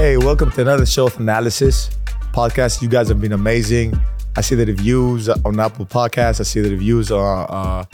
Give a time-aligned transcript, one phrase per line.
[0.00, 1.94] Hey, welcome to another show of Thanalysis
[2.32, 2.80] podcast.
[2.80, 3.92] You guys have been amazing.
[4.34, 6.40] I see the reviews on Apple Podcasts.
[6.40, 7.84] I see the reviews on uh,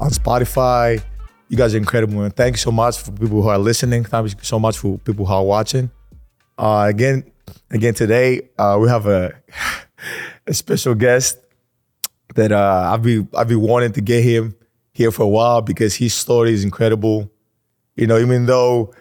[0.00, 1.00] on Spotify.
[1.48, 4.02] You guys are incredible, and Thank you so much for people who are listening.
[4.02, 5.88] Thank you so much for people who are watching.
[6.58, 7.30] Uh, again,
[7.70, 9.32] again today uh, we have a
[10.48, 11.38] a special guest
[12.34, 14.56] that uh, I've been I've been wanting to get him
[14.92, 17.30] here for a while because his story is incredible.
[17.94, 18.92] You know, even though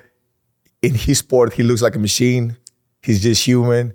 [0.82, 2.58] in his sport he looks like a machine,
[3.02, 3.94] he's just human,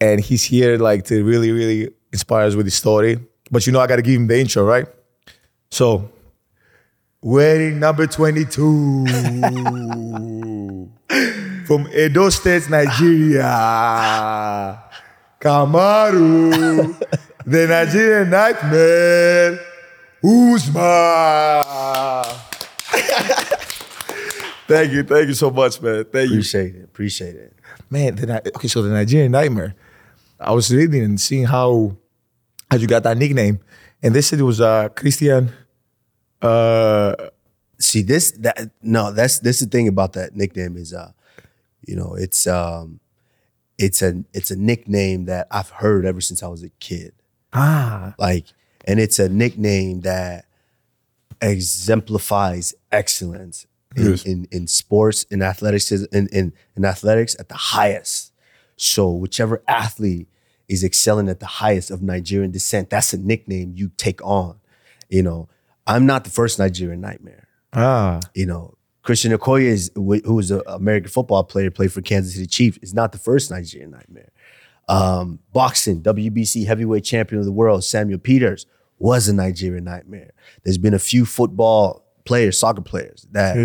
[0.00, 3.18] and he's here like to really really inspire us with his story.
[3.50, 4.86] But you know, I got to give him the intro, right?
[5.70, 6.10] So,
[7.22, 9.06] wedding number twenty-two
[11.66, 13.42] from Edo State, Nigeria.
[15.40, 16.98] Kamaru,
[17.44, 19.58] the Nigerian nightmare,
[20.24, 20.82] Usman.
[24.66, 26.04] Thank you, thank you so much, man.
[26.04, 26.84] Thank you, Appreciate it.
[26.84, 27.52] Appreciate it.
[27.90, 28.14] man.
[28.16, 29.74] The, Ni- okay, so the Nigerian nightmare.
[30.38, 31.96] I was reading and seeing how
[32.70, 33.60] how you got that nickname,
[34.02, 35.52] and they said it was uh Christian.
[36.42, 37.14] Uh,
[37.78, 41.12] See this that no, that's this the thing about that nickname is uh,
[41.86, 43.00] you know, it's um
[43.78, 47.12] it's a it's a nickname that I've heard ever since I was a kid.
[47.52, 48.46] ah, Like,
[48.86, 50.46] and it's a nickname that
[51.42, 53.66] exemplifies excellence
[53.96, 54.24] in, Yes.
[54.24, 58.32] in, in sports, in athletics, in, in, in athletics at the highest.
[58.76, 60.28] So whichever athlete
[60.68, 64.58] is excelling at the highest of Nigerian descent, that's a nickname you take on.
[65.08, 65.48] You know,
[65.86, 67.48] I'm not the first Nigerian nightmare.
[67.72, 72.34] ah, You know, Christian Okoye is who was an American football player, played for Kansas
[72.34, 74.30] City Chiefs, is not the first Nigerian nightmare.
[74.88, 78.66] Um, boxing, WBC heavyweight champion of the world, Samuel Peters
[78.98, 80.32] was a Nigerian nightmare.
[80.64, 83.56] There's been a few football players, soccer players that.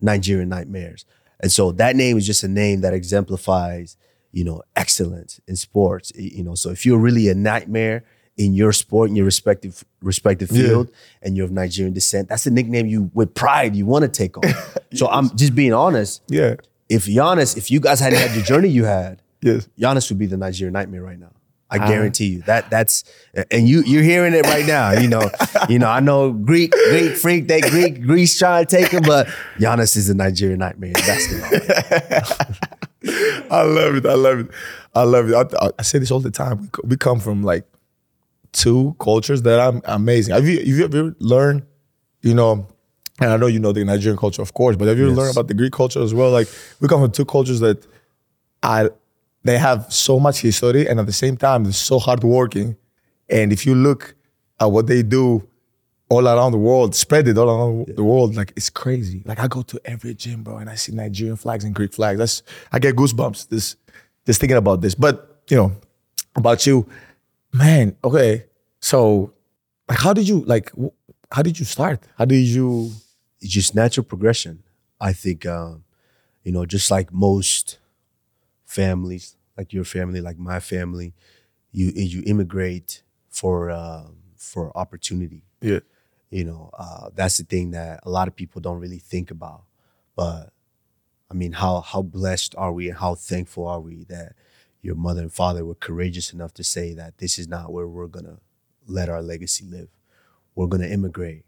[0.00, 1.04] Nigerian nightmares.
[1.40, 3.96] And so that name is just a name that exemplifies,
[4.32, 6.12] you know, excellence in sports.
[6.14, 8.04] You know, so if you're really a nightmare
[8.36, 10.62] in your sport, in your respective respective Yeah.
[10.66, 10.90] field,
[11.22, 14.36] and you're of Nigerian descent, that's a nickname you with pride you want to take
[14.36, 14.44] on.
[14.94, 16.22] So I'm just being honest.
[16.28, 16.54] yeah,
[16.88, 19.68] If Giannis, if you guys hadn't had the journey you had, yes.
[19.76, 21.32] Giannis would be the Nigerian nightmare right now.
[21.70, 21.88] I Ah.
[21.88, 23.04] guarantee you that that's
[23.50, 24.92] and you you're hearing it right now.
[24.92, 25.30] You know,
[25.68, 25.88] you know.
[25.88, 29.26] I know Greek Greek freak that Greek Greece trying to take him, but
[29.58, 31.50] Giannis is a Nigerian nightmare in basketball.
[33.50, 34.06] I love it.
[34.06, 34.46] I love it.
[34.94, 35.34] I love it.
[35.34, 36.70] I, I, say this all the time.
[36.84, 37.66] We, come from like
[38.52, 40.34] two cultures that are amazing.
[40.34, 41.64] Have you, have you ever learned,
[42.22, 42.66] you know,
[43.20, 45.18] and I know you know the Nigerian culture, of course, but have you ever Yes.
[45.18, 46.30] learned about the Greek culture as well?
[46.30, 46.48] Like
[46.80, 47.84] we come from two cultures that
[48.62, 48.88] I,
[49.44, 52.76] they have so much history and at the same time, they're so hardworking.
[53.28, 54.14] And if you look
[54.60, 55.46] at what they do
[56.08, 59.22] all around the world, spread it all around the world, like it's crazy.
[59.24, 62.18] Like I go to every gym, bro, and I see Nigerian flags and Greek flags.
[62.18, 63.76] That's I get goosebumps just
[64.26, 64.94] just thinking about this.
[64.94, 65.72] But you know,
[66.36, 66.88] about you,
[67.52, 67.96] man.
[68.04, 68.44] Okay,
[68.80, 69.32] so
[69.88, 70.72] like, how did you like?
[71.30, 72.02] How did you start?
[72.16, 72.92] How did you?
[73.40, 74.62] It's just natural progression.
[75.00, 75.84] I think, um,
[76.44, 77.78] you know, just like most
[78.80, 81.14] families, like your family, like my family,
[81.72, 85.42] you you immigrate for um, for opportunity.
[85.60, 85.80] Yeah,
[86.30, 89.62] you know uh, that's the thing that a lot of people don't really think about.
[90.16, 90.50] But
[91.30, 94.34] i mean how how blessed are we and how thankful are we that
[94.82, 98.06] your mother and father were courageous enough to say that this is not where we're
[98.06, 98.38] gonna
[98.86, 99.88] let our legacy live.
[100.54, 101.44] We're gonna immigrate.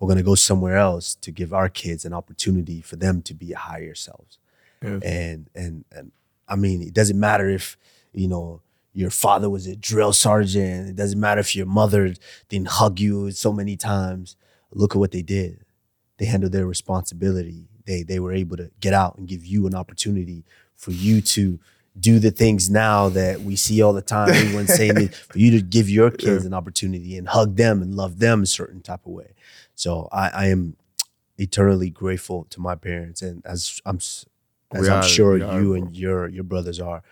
[0.00, 3.52] We're gonna go somewhere else to give our kids an opportunity for them to be
[3.52, 4.38] higher selves.
[4.82, 6.12] Yeah, and and and
[6.52, 7.78] I mean, it doesn't matter if
[8.12, 8.60] you know
[8.92, 10.90] your father was a drill sergeant.
[10.90, 12.14] It doesn't matter if your mother
[12.50, 14.36] didn't hug you so many times.
[14.70, 15.64] Look at what they did.
[16.18, 17.68] They handled their responsibility.
[17.86, 20.44] They they were able to get out and give you an opportunity
[20.76, 21.58] for you to
[21.98, 24.28] do the things now that we see all the time.
[24.30, 27.94] Everyone's saying it, for you to give your kids an opportunity and hug them and
[27.94, 29.34] love them a certain type of way.
[29.74, 30.76] So I, I am
[31.38, 34.00] eternally grateful to my parents, and as I'm
[34.74, 37.02] as I'm sure we are, you and your your brothers are.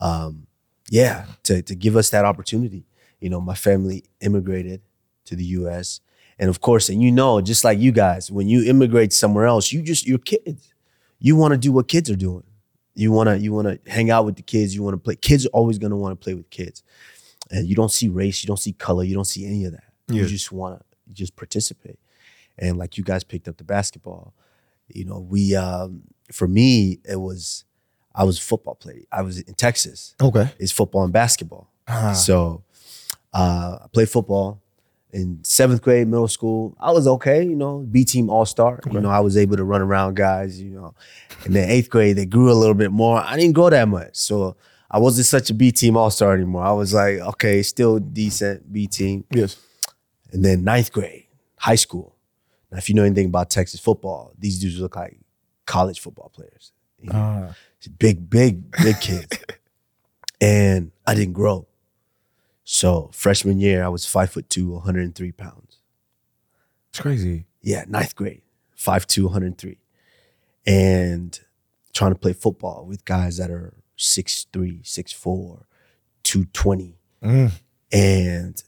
[0.00, 0.46] Um,
[0.90, 2.84] yeah, to to give us that opportunity.
[3.20, 4.80] You know, my family immigrated
[5.26, 6.00] to the U.S.
[6.38, 9.72] and of course, and you know, just like you guys, when you immigrate somewhere else,
[9.72, 10.74] you just you're kids.
[11.18, 12.44] You want to do what kids are doing.
[12.94, 14.74] You wanna you wanna hang out with the kids.
[14.74, 15.16] You want to play.
[15.16, 16.82] Kids are always gonna want to play with kids,
[17.50, 19.84] and you don't see race, you don't see color, you don't see any of that.
[20.08, 20.22] Yeah.
[20.22, 21.98] You just want to just participate.
[22.58, 24.34] And like you guys picked up the basketball,
[24.94, 26.02] you know, we um,
[26.32, 27.64] for me it was
[28.14, 29.02] I was a football player.
[29.12, 30.14] I was in Texas.
[30.20, 30.50] okay.
[30.58, 31.70] It's football and basketball.
[31.88, 32.62] Ah, So
[33.32, 34.60] uh, I played football,
[35.12, 38.80] In seventh grade, middle school, I was okay, you know, B team all star.
[38.92, 40.94] You know, I was able to run around guys, you know.
[41.44, 43.18] And then eighth grade, they grew a little bit more.
[43.18, 44.14] I didn't grow that much.
[44.16, 44.56] So
[44.90, 46.64] I wasn't such a B team all star anymore.
[46.64, 49.24] I was like, okay, still decent B team.
[49.30, 49.56] Yes.
[50.32, 51.26] And then ninth grade,
[51.56, 52.14] high school.
[52.70, 55.18] Now, if you know anything about Texas football, these dudes look like
[55.66, 56.72] college football players.
[56.98, 57.18] You know,
[57.50, 57.54] Ah.
[57.98, 59.38] Big, big, big kids.
[60.40, 61.66] and I didn't grow.
[62.64, 65.78] So freshman year, I was five foot two, 103 pounds.
[66.90, 67.46] it's crazy.
[67.62, 68.42] Yeah, ninth grade,
[68.76, 69.76] 5'2", 103.
[70.66, 71.38] And
[71.92, 75.64] trying to play football with guys that are 6'3", 6'4",
[76.22, 76.98] 220.
[77.22, 77.52] Mm.
[77.92, 78.62] And,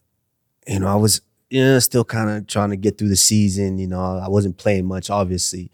[0.67, 1.21] you know, I was
[1.53, 3.77] you know, still kind of trying to get through the season.
[3.77, 5.71] You know, I wasn't playing much, obviously.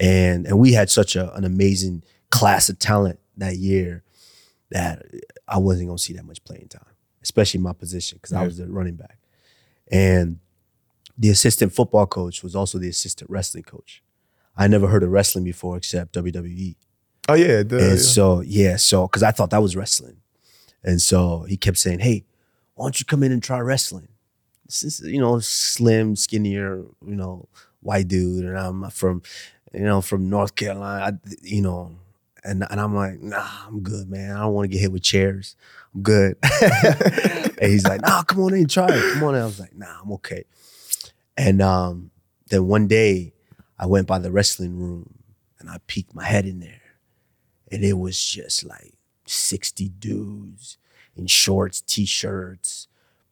[0.00, 4.02] And and we had such a, an amazing class of talent that year
[4.70, 5.04] that
[5.46, 8.66] I wasn't gonna see that much playing time, especially my position, because I was the
[8.66, 9.18] running back.
[9.92, 10.38] And
[11.18, 14.02] the assistant football coach was also the assistant wrestling coach.
[14.56, 16.76] I never heard of wrestling before except WWE.
[17.28, 17.62] Oh yeah.
[17.62, 20.16] The, And so, yeah, so because I thought that was wrestling.
[20.82, 22.24] And so he kept saying, Hey,
[22.74, 24.08] why don't you come in and try wrestling?
[25.02, 27.48] You know, slim, skinnier, you know,
[27.80, 28.44] white dude.
[28.44, 29.22] And I'm from,
[29.72, 31.92] you know, from North Carolina, I, you know,
[32.42, 34.34] and, and I'm like, nah, I'm good, man.
[34.34, 35.56] I don't want to get hit with chairs.
[35.94, 36.36] I'm good.
[36.62, 39.12] and he's like, nah, come on in, try it.
[39.14, 39.42] Come on in.
[39.42, 40.44] I was like, nah, I'm okay.
[41.36, 42.10] And um,
[42.48, 43.34] then one day
[43.78, 45.14] I went by the wrestling room
[45.58, 46.80] and I peeked my head in there
[47.70, 48.94] and it was just like
[49.26, 50.78] 60 dudes
[51.16, 52.88] in shorts, t-shirts,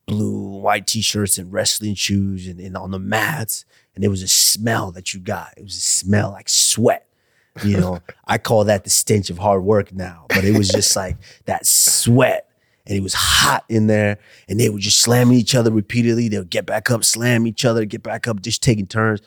[0.08, 3.64] blue, white t-shirts and wrestling shoes and, and on the mats.
[3.94, 5.54] And there was a smell that you got.
[5.56, 7.06] It was a smell like sweat.
[7.62, 10.96] You know, I call that the stench of hard work now, but it was just
[10.96, 12.46] like that sweat.
[12.86, 14.18] And it was hot in there,
[14.48, 16.28] and they were just slamming each other repeatedly.
[16.28, 19.20] They would get back up, slam each other, get back up, just taking turns.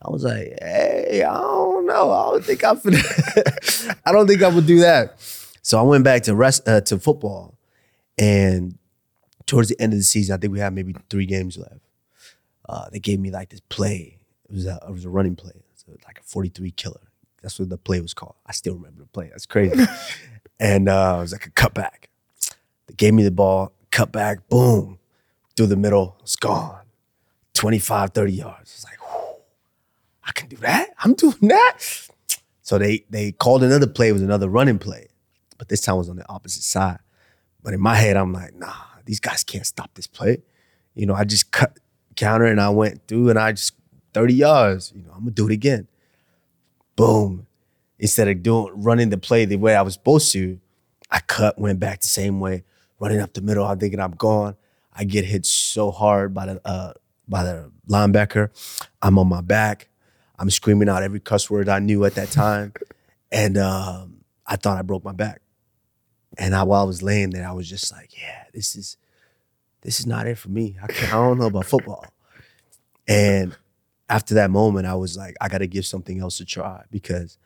[0.00, 2.10] I was like, hey, I don't know.
[2.10, 2.80] I don't think I'm
[4.06, 5.20] I don't think I would do that.
[5.60, 7.58] So I went back to rest uh, to football,
[8.16, 8.78] and
[9.46, 11.80] towards the end of the season, I think we had maybe three games left.
[12.68, 14.18] Uh, they gave me like this play.
[14.48, 17.00] It was a, it was a running play, it was like a 43 killer.
[17.42, 18.36] That's what the play was called.
[18.46, 19.28] I still remember the play.
[19.28, 19.84] That's crazy.
[20.60, 22.06] and uh, it was like a cutback.
[22.86, 24.98] They gave me the ball, cut back, boom,
[25.56, 26.80] through the middle, it's gone.
[27.54, 28.72] 25, 30 yards.
[28.74, 29.36] It's like, whew,
[30.24, 30.90] I can do that.
[30.98, 31.78] I'm doing that.
[32.62, 35.08] So they they called another play, it was another running play,
[35.58, 36.98] but this time was on the opposite side.
[37.62, 38.72] But in my head, I'm like, nah,
[39.04, 40.42] these guys can't stop this play.
[40.94, 41.78] You know, I just cut
[42.16, 43.72] counter and I went through and I just
[44.12, 44.92] 30 yards.
[44.94, 45.88] You know, I'm gonna do it again.
[46.96, 47.46] Boom.
[47.98, 50.58] Instead of doing running the play the way I was supposed to,
[51.10, 52.64] I cut, went back the same way,
[52.98, 53.64] running up the middle.
[53.64, 54.56] I'm thinking I'm gone.
[54.92, 56.92] I get hit so hard by the uh,
[57.28, 58.50] by the linebacker.
[59.02, 59.88] I'm on my back.
[60.38, 62.72] I'm screaming out every cuss word I knew at that time,
[63.30, 65.40] and um, I thought I broke my back.
[66.38, 68.96] And I, while I was laying there, I was just like, "Yeah, this is
[69.82, 70.76] this is not it for me.
[70.82, 72.06] I, I don't know about football."
[73.06, 73.56] And
[74.08, 77.38] after that moment, I was like, "I got to give something else a try because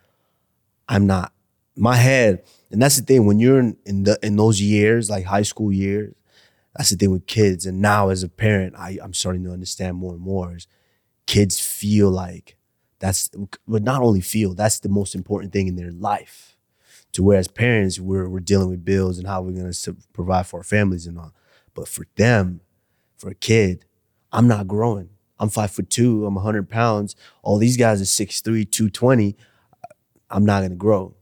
[0.89, 1.33] I'm not
[1.77, 5.25] my head." And that's the thing when you're in in, the, in those years, like
[5.25, 6.15] high school years,
[6.77, 7.67] that's the thing with kids.
[7.67, 10.67] And now as a parent, I, I'm starting to understand more and more is
[11.27, 12.57] kids feel like
[13.01, 13.31] that's
[13.67, 16.48] but not only feel, that's the most important thing in their life.
[17.13, 19.73] To where as parents, we're we're dealing with bills and how we're gonna
[20.13, 21.35] provide for our families and all.
[21.75, 22.61] But for them,
[23.17, 23.85] for a kid,
[24.33, 25.11] I'm not growing.
[25.39, 27.15] I'm five foot two, I'm 100 pounds.
[27.43, 29.37] All these guys are 6'3, 220.
[30.31, 31.15] I'm not gonna grow.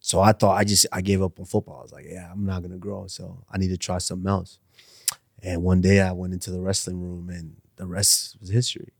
[0.00, 1.78] So I thought I just I gave up on football.
[1.78, 3.06] I was like, yeah, I'm not gonna grow.
[3.06, 4.58] So I need to try something else.
[5.42, 8.92] And one day I went into the wrestling room and the rest was history.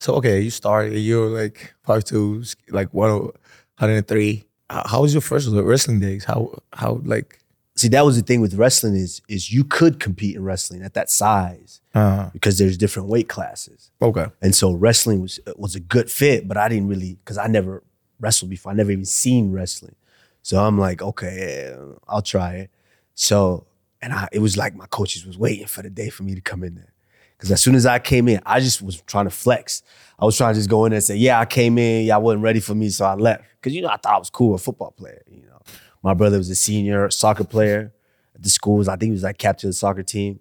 [0.00, 0.98] So okay, you started.
[0.98, 3.32] You're like five two, like one oh,
[3.76, 4.44] hundred and three.
[4.70, 6.24] How, was your first wrestling days?
[6.24, 7.40] How how like
[7.78, 10.94] See, that was the thing with wrestling is is you could compete in wrestling at
[10.94, 13.92] that size uh, because there's different weight classes.
[14.02, 14.26] okay?
[14.42, 17.84] And so wrestling was was a good fit, but I didn't really because I never
[18.18, 18.72] wrestled before.
[18.72, 19.94] I never even seen wrestling.
[20.42, 22.70] So I'm like, okay, yeah, I'll try it.
[23.14, 23.68] So
[24.02, 26.40] and I it was like my coaches was waiting for the day for me to
[26.40, 26.92] come in there.
[27.38, 29.82] Because as soon as I came in, I just was trying to flex.
[30.18, 32.20] I was trying to just go in there and say, yeah, I came in, y'all
[32.20, 33.44] wasn't ready for me, so I left.
[33.60, 35.22] Because you know, I thought I was cool, a football player.
[35.30, 35.60] You know,
[36.02, 37.92] my brother was a senior soccer player
[38.34, 38.88] at the schools.
[38.88, 40.40] I think he was like captain of the soccer team.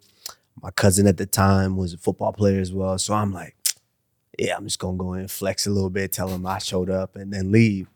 [0.59, 2.97] My cousin at the time was a football player as well.
[2.97, 3.55] So I'm like,
[4.39, 7.15] yeah, I'm just gonna go in, flex a little bit, tell them I showed up,
[7.15, 7.87] and then leave.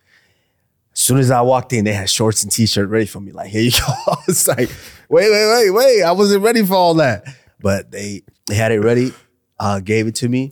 [0.94, 3.32] As soon as I walked in, they had shorts and t-shirt ready for me.
[3.32, 3.78] Like, here you go.
[4.08, 4.70] I was like,
[5.10, 6.04] wait, wait, wait, wait.
[6.04, 7.24] I wasn't ready for all that.
[7.60, 9.14] But they they had it ready.
[9.60, 10.52] uh, gave it to me.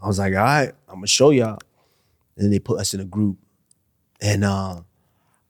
[0.00, 1.58] I was like, all right, I'm gonna show y'all.
[2.36, 3.36] And then they put us in a group.
[4.20, 4.82] And uh,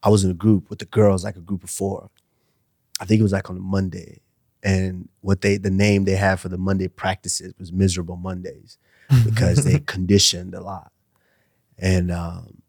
[0.02, 2.08] I was in a group with the girls, like a group of four.
[2.98, 4.22] I think it was like on a Monday.
[4.62, 8.78] And what they the name they had for the Monday practices was miserable Mondays
[9.24, 10.92] because they conditioned a lot.
[11.76, 12.62] And um,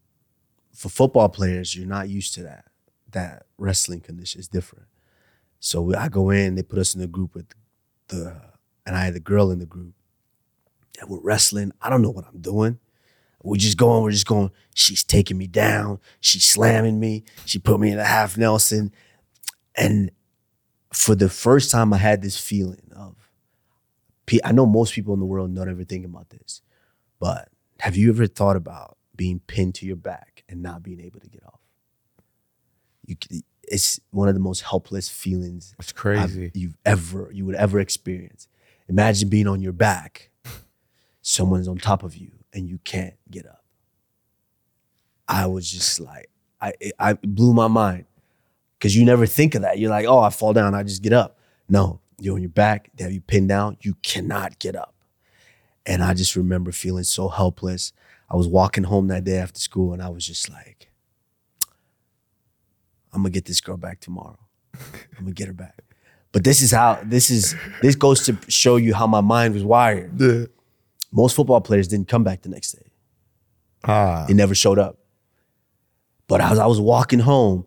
[0.74, 2.65] for football players, you're not used to that.
[3.12, 4.88] That wrestling condition is different.
[5.62, 7.46] So I go in, they put us in a group with
[8.10, 8.52] the,
[8.86, 9.94] and I had the girl in the group.
[11.00, 11.72] And we're wrestling.
[11.82, 12.80] I don't know what I'm doing.
[13.42, 14.52] We're just going, we're just going.
[14.74, 16.00] She's taking me down.
[16.22, 17.25] She's slamming me.
[17.46, 18.94] She put me in a half Nelson.
[19.75, 20.12] And
[20.94, 23.16] for the first time, I had this feeling of,
[24.46, 26.62] I know most people in the world don't ever think about this,
[27.20, 27.50] but
[27.82, 31.28] have you ever thought about being pinned to your back and not being able to
[31.28, 31.60] get off?
[33.06, 33.18] You,
[33.63, 36.46] it's one of the most helpless feelings It's crazy.
[36.46, 38.48] I've- you've ever you would ever experience.
[38.90, 40.30] Imagine being on your back,
[41.22, 43.63] someone's on top of you, and you can't get up.
[45.28, 46.30] I was just like,
[46.62, 48.06] I it, I blew my mind
[48.78, 49.80] because you never think of that.
[49.80, 51.38] You're like, oh, I fall down, I just get up.
[51.70, 52.90] No, you're on your back.
[52.96, 53.78] They have you pinned down.
[53.82, 54.94] You cannot get up.
[55.86, 57.94] And I just remember feeling so helpless.
[58.30, 60.90] I was walking home that day after school, and I was just like,
[63.12, 64.40] I'm gonna get this girl back tomorrow.
[65.18, 65.83] I'm gonna get her back.
[66.34, 69.63] But this is how this is this goes to show you how my mind was
[69.63, 70.20] wired.
[70.20, 70.46] Yeah.
[71.12, 72.92] Most football players didn't come back the next day.
[73.86, 74.25] Ah.
[74.28, 74.98] They never showed up.
[76.28, 77.66] But as I was walking home,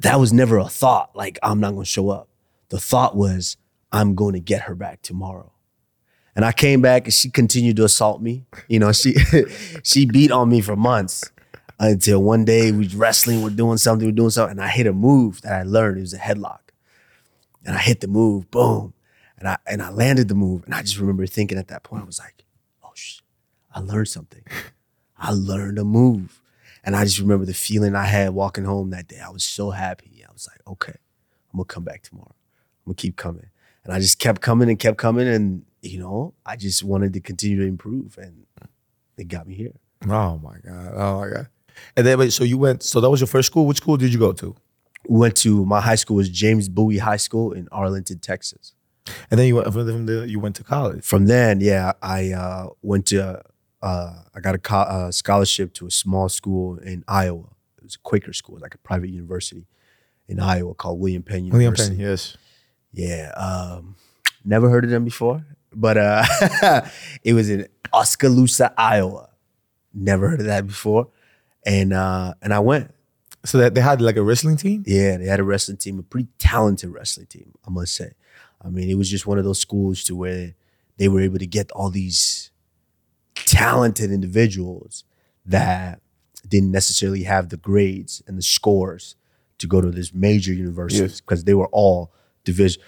[0.00, 2.28] that was never a thought like I'm not gonna show up.
[2.68, 3.56] The thought was
[3.90, 5.52] I'm going to get her back tomorrow.
[6.36, 8.44] And I came back and she continued to assault me.
[8.68, 9.14] You know, she
[9.82, 11.30] she beat on me for months
[11.78, 14.92] until one day we wrestling, we're doing something, we're doing something, and I hit a
[14.92, 15.98] move that I learned.
[15.98, 16.63] It was a headlock.
[17.64, 18.94] And I hit the move, boom.
[19.38, 20.64] And I and I landed the move.
[20.64, 21.02] And I just mm-hmm.
[21.02, 22.44] remember thinking at that point, I was like,
[22.82, 23.20] oh sh,
[23.74, 24.42] I learned something.
[25.18, 26.40] I learned a move.
[26.84, 29.18] And I just remember the feeling I had walking home that day.
[29.18, 30.24] I was so happy.
[30.28, 30.98] I was like, okay,
[31.52, 32.34] I'm gonna come back tomorrow.
[32.84, 33.46] I'm gonna keep coming.
[33.84, 35.28] And I just kept coming and kept coming.
[35.28, 38.18] And, you know, I just wanted to continue to improve.
[38.18, 38.46] And
[39.16, 39.72] it got me here.
[40.04, 40.92] Oh my god.
[40.94, 41.48] Oh my god.
[41.96, 42.82] And then wait, so you went.
[42.82, 43.66] So that was your first school.
[43.66, 44.54] Which school did you go to?
[45.08, 48.74] We went to my high school was James Bowie High School in Arlington, Texas.
[49.30, 50.24] And then you went from there.
[50.24, 51.04] You went to college.
[51.04, 53.42] From then, yeah, I uh, went to
[53.82, 57.50] uh, I got a co- uh, scholarship to a small school in Iowa.
[57.76, 59.66] It was a Quaker school, like a private university
[60.26, 61.96] in Iowa called William Penn University.
[61.96, 61.98] William.
[61.98, 62.06] Penn.
[62.06, 62.36] Yes.
[62.92, 63.96] Yeah, um,
[64.44, 66.24] never heard of them before, but uh,
[67.24, 69.30] it was in Oskaloosa, Iowa.
[69.92, 71.08] Never heard of that before,
[71.66, 72.93] and uh, and I went.
[73.44, 74.84] So that they had like a wrestling team.
[74.86, 78.12] Yeah, they had a wrestling team, a pretty talented wrestling team, I must say.
[78.62, 80.54] I mean, it was just one of those schools to where
[80.96, 82.50] they were able to get all these
[83.34, 85.04] talented individuals
[85.44, 86.00] that
[86.48, 89.16] didn't necessarily have the grades and the scores
[89.58, 91.20] to go to this major universities Yes.
[91.20, 92.12] because they were all
[92.44, 92.82] division.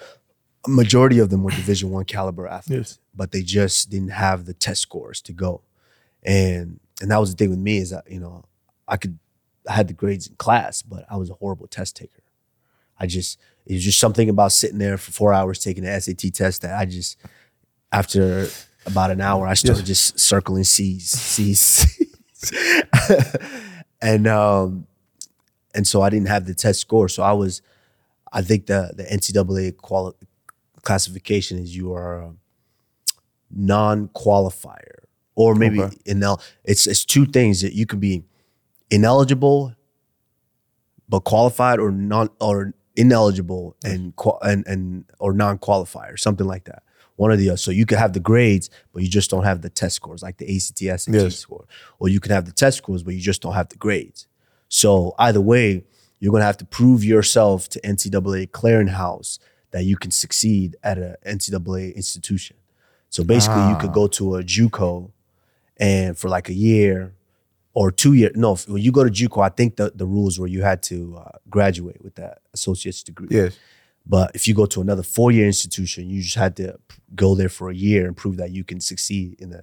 [0.67, 2.99] A majority of them were Division One caliber athletes, Yes.
[3.15, 5.63] but they just didn't have the test scores to go.
[6.23, 8.45] And and that was the thing with me is that you know
[8.89, 9.19] I could
[9.69, 12.23] I had the grades in class, but I was a horrible test taker.
[12.99, 16.33] I just it was just something about sitting there for four hours taking the SAT
[16.35, 17.19] test that I just
[17.93, 18.49] after
[18.87, 21.61] about an hour I started just circling C's, C's,
[22.33, 22.57] C's.
[24.01, 24.87] and um
[25.75, 27.09] and so I didn't have the test score.
[27.09, 27.61] So I was
[28.33, 30.15] I think the the NCAA quali-
[30.83, 32.33] classification is you are a
[33.51, 35.05] non-qualifier
[35.35, 35.97] or maybe Okay.
[36.07, 38.25] inel it's it's two things that you can be
[38.91, 39.75] ineligible
[41.09, 46.83] but qualified or non or ineligible and and and or non-qualified or something like that.
[47.17, 47.57] One or the other.
[47.57, 50.39] So you could have the grades but you just don't have the test scores like
[50.39, 51.37] the ACT SAT Yes.
[51.37, 51.67] score.
[51.99, 54.27] Or you can have the test scores but you just don't have the grades.
[54.69, 55.85] So either way
[56.19, 59.39] you're going to have to prove yourself to NCAA clearinghouse
[59.71, 62.57] that you can succeed at a NCAA institution.
[63.11, 63.95] So basically you could Ah.
[64.01, 65.11] go to a JUCO
[65.77, 67.13] and for like a year
[67.81, 68.31] or two year.
[68.35, 70.81] No, if- when you go to JUCO, I think the, the rules were you had
[70.91, 73.29] to uh, graduate with that associate's degree.
[73.31, 73.53] Yes.
[74.09, 76.67] But if you go to another four year institution, you just had to
[77.15, 79.63] go there for a year and prove that you can succeed in a,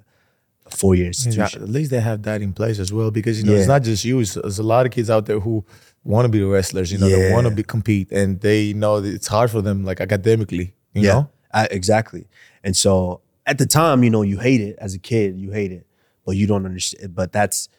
[0.65, 1.63] a four year Yeah, institution.
[1.63, 4.03] at least they have that in place as well because you know it's not just
[4.05, 4.19] you.
[4.19, 5.65] It's, there's a lot of kids out there who
[6.03, 6.91] want to be wrestlers.
[6.91, 9.77] You know, they want to be compete, and they know that it's hard for them,
[9.89, 10.67] like academically.
[10.93, 11.29] You yeah, know.
[11.53, 12.27] I- exactly.
[12.65, 15.71] And so at the time, you know, you hate it as a kid, you hate
[15.71, 15.85] it,
[16.25, 17.15] but you don't understand.
[17.15, 17.69] But that's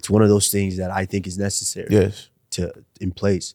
[0.00, 1.88] it's one of those things that I think is necessary.
[1.90, 2.30] Yes.
[2.52, 3.54] to in place.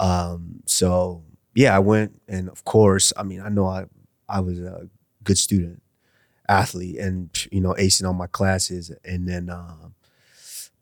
[0.00, 1.22] Um, so
[1.54, 3.84] yeah, I went, and of course, I mean, I know I
[4.28, 4.88] I was a
[5.22, 5.82] good student,
[6.48, 9.94] athlete and you know acing all my classes and then um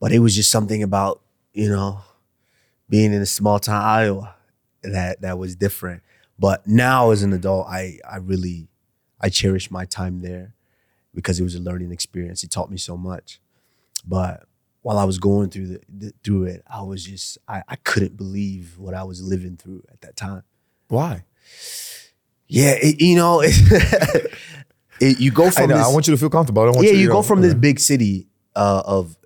[0.01, 1.21] but it was just something about
[1.53, 2.01] you know
[2.89, 4.35] being in a small town Iowa
[4.83, 6.03] that that was different
[6.39, 8.69] but now as an adult I I really
[9.21, 10.55] I cherish my time there
[11.15, 13.41] because it was a learning experience it taught me so much
[14.07, 14.45] but
[14.83, 18.17] while I was going through the, the through it I was just I, I couldn't
[18.17, 20.43] believe what I was living through at that time
[20.89, 21.25] Why?
[22.47, 23.43] yeah it, you know
[25.01, 26.63] it, you go I, from know, this I want you to feel comfortable.
[26.63, 29.17] I don't want yeah, you, you know, go from this big city uh, of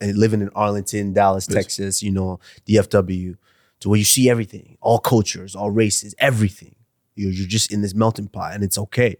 [0.00, 1.54] living in Arlington, Dallas, Yes.
[1.54, 2.38] Texas, you know,
[2.68, 3.36] DFW,
[3.80, 6.74] to where you see everything, all cultures, all races, everything.
[7.14, 9.16] You're, you're just in this melting pot, and it's okay.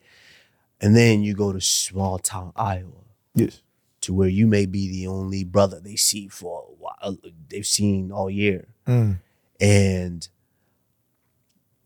[0.82, 2.90] And then you go to small town Iowa,
[3.34, 3.62] Yes.
[4.06, 8.12] To where you may be the only brother they see for a while, they've seen
[8.12, 9.18] all year, Mm.
[9.60, 10.28] and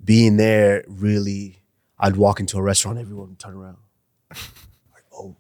[0.03, 1.63] being there really,
[1.99, 3.79] I'd walk into a restaurant, everyone would turn around,
[4.31, 5.37] like, oh,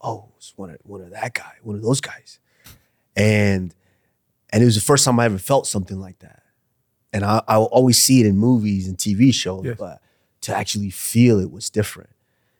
[0.00, 2.38] oh, it's one of one of that guy, one of those guys,
[3.16, 3.74] and
[4.50, 6.42] and it was the first time I ever felt something like that,
[7.12, 9.76] and I I always see it in movies and TV shows, Yes.
[9.78, 10.02] but
[10.42, 12.10] to actually feel it was different,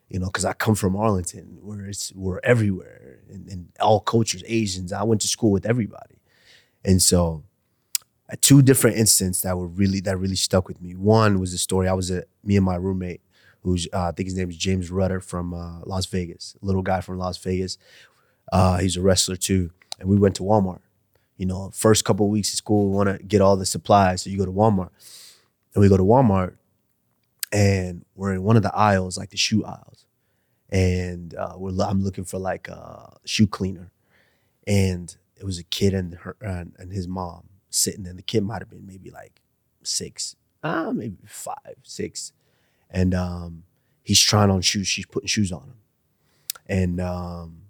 [0.09, 4.43] you know, because I come from Arlington, where it's we're everywhere and, and all cultures,
[4.47, 4.93] Asians.
[4.93, 6.21] I went to school with everybody,
[6.85, 7.45] and so
[8.31, 10.95] uh, two different instances that were really that really stuck with me.
[10.95, 13.21] One was the story I was at me and my roommate,
[13.63, 17.01] who's uh, I think his name is James Rudder from uh, Las Vegas, little guy
[17.01, 17.77] from Las Vegas.
[18.51, 20.81] Uh, he's a wrestler too, and we went to Walmart.
[21.37, 24.23] You know, first couple of weeks of school, we want to get all the supplies,
[24.23, 24.91] so you go to Walmart,
[25.75, 26.57] and we go to Walmart,
[27.53, 30.07] and we're in one of the aisles, like the shoe aisles,
[30.71, 33.93] and uh, we're I'm looking for like a shoe cleaner,
[34.67, 38.13] and it was a kid and her and, and his mom sitting there.
[38.15, 39.41] The kid might have been maybe like
[39.83, 42.33] six, uh, maybe five, six,
[42.91, 43.65] and um,
[44.03, 44.87] he's trying on shoes.
[44.87, 45.79] She's putting shoes on him,
[46.67, 47.63] and um,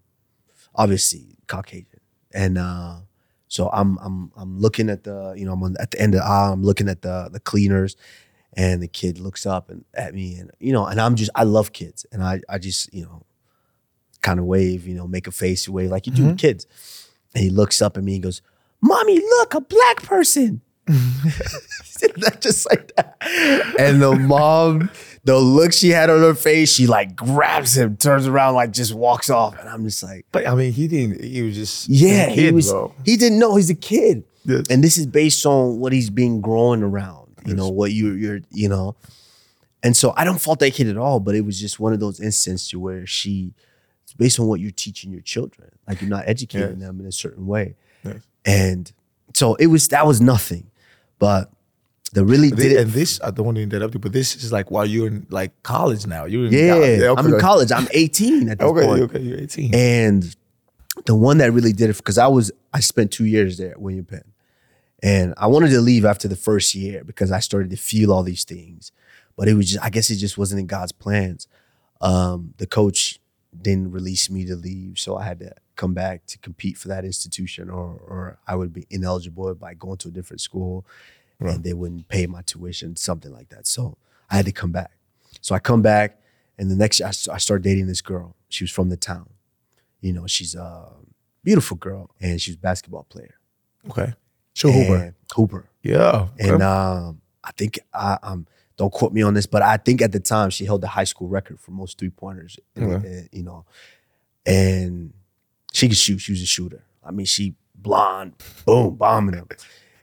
[0.75, 2.01] obviously Caucasian,
[2.33, 2.97] and uh,
[3.49, 6.21] so I'm I'm I'm looking at the you know I'm on, at the end of
[6.21, 6.53] the aisle.
[6.53, 7.97] I'm looking at the the cleaners,
[8.55, 11.45] and the kid looks up and at me, and you know, and I'm just I
[11.45, 13.25] love kids, and I I just you know
[14.21, 16.37] kind of wave, you know, make a face wave like you do with mm-hmm.
[16.39, 16.67] kids,
[17.35, 18.43] and he looks up at me and goes,
[18.81, 20.95] "Mommy, look, a black person." he
[21.85, 23.17] said that just like that.
[23.79, 24.91] And the mom,
[25.25, 28.95] the look she had on her face, she like grabs him, turns around, like just
[28.95, 29.59] walks off.
[29.59, 31.23] And I'm just like, But I mean, he didn't.
[31.23, 32.71] He was just yeah, a he was.
[32.71, 32.95] bro.
[33.05, 34.67] He didn't know he's a kid, Yes.
[34.71, 37.28] and this is based on what he's been growing around.
[37.47, 38.97] You know what you you're you know,
[39.83, 41.21] and so I don't fault that kid at all.
[41.21, 43.53] But it was just one of those instances where she,
[44.05, 45.71] it's based on what you're teaching your children.
[45.87, 46.79] Like you're not educating Yes.
[46.89, 48.17] them in a certain way, Yes.
[48.45, 48.93] and
[49.35, 50.71] so it was that was nothing,
[51.19, 51.51] but
[52.13, 52.79] the really did it.
[52.79, 55.27] and this, I don't want to interrupt you, but this is like while you're in
[55.31, 56.25] like college now.
[56.25, 57.03] You're in Yeah, college.
[57.27, 57.71] I'm in college.
[57.71, 59.03] I'm 18 at this Okay, point.
[59.03, 59.75] okay, you're 18.
[59.75, 60.35] And
[61.05, 63.81] the one that really did it because I was I spent two years there at
[63.81, 64.25] William Penn,
[65.03, 68.23] and I wanted to leave after the first year because I started to feel all
[68.23, 68.93] these things,
[69.37, 71.47] but it was just I guess it just wasn't in God's plans.
[72.01, 73.21] Um, the coach
[73.61, 77.05] didn't release me to leave, so I had to come back to compete for that
[77.05, 80.85] institution, or or I would be ineligible by going to a different school,
[81.39, 83.67] and they wouldn't pay my tuition, something like that.
[83.67, 83.97] So
[84.31, 84.93] I had to come back.
[85.41, 86.21] So I come back,
[86.59, 88.35] and the next year I, I started dating this girl.
[88.49, 89.31] She was from the town.
[90.01, 90.89] You know, she's a
[91.45, 93.35] beautiful girl, and she's a basketball player.
[93.89, 94.15] okay.
[94.59, 95.15] Sure, Hooper.
[95.37, 95.71] Hooper.
[95.85, 96.29] Yeah.
[96.41, 100.11] And um, I think I um don't quote me on this, but I think at
[100.11, 102.59] the time she held the high school record for most three pointers.
[102.77, 103.29] Okay.
[103.31, 103.65] You know,
[104.45, 105.13] and
[105.73, 106.19] she could shoot.
[106.19, 106.85] She was a shooter.
[107.05, 108.35] I mean, she blonde,
[108.67, 109.49] boom, bombing them.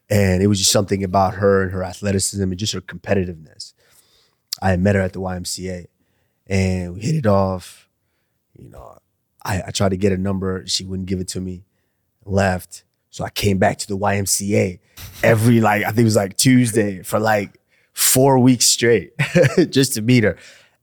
[0.10, 3.74] And it was just something about her and her athleticism and just her competitiveness.
[4.62, 5.88] I had met her at the YMCA,
[6.48, 7.90] and we hit it off.
[8.58, 9.00] You know,
[9.44, 10.64] I, I tried to get a number.
[10.66, 11.66] She wouldn't give it to me.
[12.24, 12.85] Left.
[13.16, 14.80] So I came back to the YMCA
[15.24, 17.62] every like I think it was like Tuesday for like
[17.94, 19.14] four weeks straight
[19.70, 20.36] just to meet her,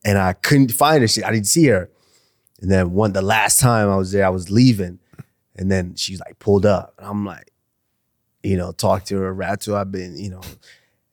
[0.03, 1.09] and I couldn't find her.
[1.09, 1.91] She, I didn't see her.
[2.63, 4.99] And then one the last time I was there, I was leaving,
[5.57, 7.53] and then she's like pulled up, and I'm like,
[8.43, 9.81] you know, talk to her, rat to her.
[9.81, 10.41] I've been, you know,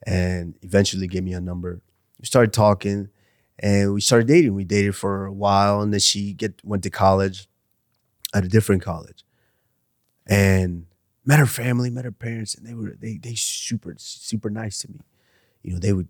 [0.06, 1.82] and eventually gave me a number.
[2.18, 3.10] We started talking,
[3.58, 4.54] and we started dating.
[4.54, 7.46] We dated for a while, and then she get went to college
[8.32, 9.22] at a different college,
[10.26, 10.86] and
[11.24, 14.88] met her family, met her parents, and they were they they super super nice to
[14.88, 15.00] me.
[15.62, 16.08] You know, they would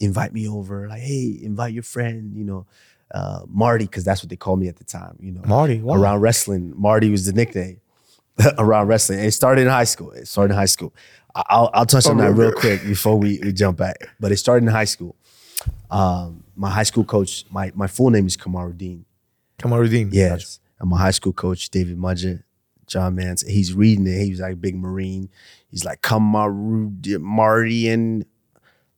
[0.00, 2.66] invite me over, like, hey, invite your friend, you know,
[3.12, 5.16] uh, Marty, because that's what they called me at the time.
[5.20, 5.94] You know, Marty, wow.
[5.94, 6.72] around wrestling.
[6.76, 7.80] Marty was the nickname
[8.58, 9.20] around wrestling.
[9.20, 10.10] And it started in high school.
[10.10, 10.92] It started in high school.
[11.34, 13.96] I'll, I'll touch on that real quick before we, we jump back.
[14.20, 15.16] But it started in high school.
[15.90, 19.04] Um, my high school coach, my, my full name is Kamaruddin.
[19.58, 20.10] Kamaruddin.
[20.12, 20.60] Yes.
[20.78, 22.42] And my high school coach, David Mudgett,
[22.86, 24.24] John Mance, he's reading it.
[24.24, 25.28] He was like a big Marine.
[25.70, 28.26] He's like, come Marty, and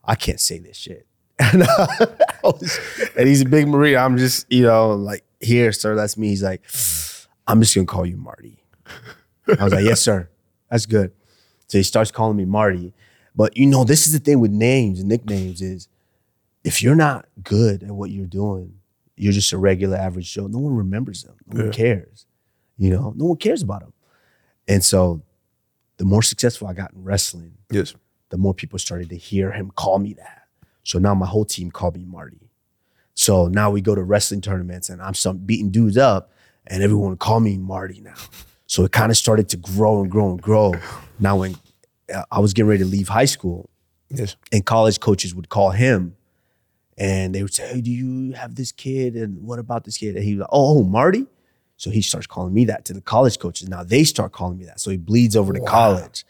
[0.05, 1.07] I can't say this shit.
[1.38, 2.53] and, uh,
[3.16, 3.96] and he's a big Marine.
[3.96, 6.29] I'm just, you know, like, here, sir, that's me.
[6.29, 6.62] He's like,
[7.46, 8.62] I'm just gonna call you Marty.
[9.59, 10.29] I was like, yes, sir.
[10.70, 11.12] That's good.
[11.68, 12.94] So he starts calling me Marty.
[13.35, 15.88] But you know, this is the thing with names and nicknames is
[16.64, 18.79] if you're not good at what you're doing,
[19.16, 20.46] you're just a regular average Joe.
[20.46, 21.37] No one remembers them.
[21.46, 22.25] No one cares.
[22.78, 23.92] You know, no one cares about them.
[24.68, 25.22] And so
[25.96, 27.94] the more successful I got in wrestling, Yes.
[28.30, 30.42] the more people started to hear him call me that.
[30.82, 32.50] So now my whole team called me Marty.
[33.14, 36.30] So now we go to wrestling tournaments and I'm some beating dudes up
[36.66, 38.14] and everyone would call me Marty now.
[38.66, 40.74] So it kind of started to grow and grow and grow.
[41.18, 41.56] Now when
[42.14, 43.70] uh, I was getting ready to leave high school
[44.10, 44.36] Yes.
[44.52, 46.14] and college coaches would call him
[46.98, 49.16] and they would say, Hey, do you have this kid?
[49.16, 50.14] And what about this kid?
[50.16, 51.26] And he was like, Oh, Marty?
[51.76, 53.68] So he starts calling me that to the college coaches.
[53.68, 54.80] Now they start calling me that.
[54.80, 55.66] So he bleeds over to Wow.
[55.68, 56.24] college.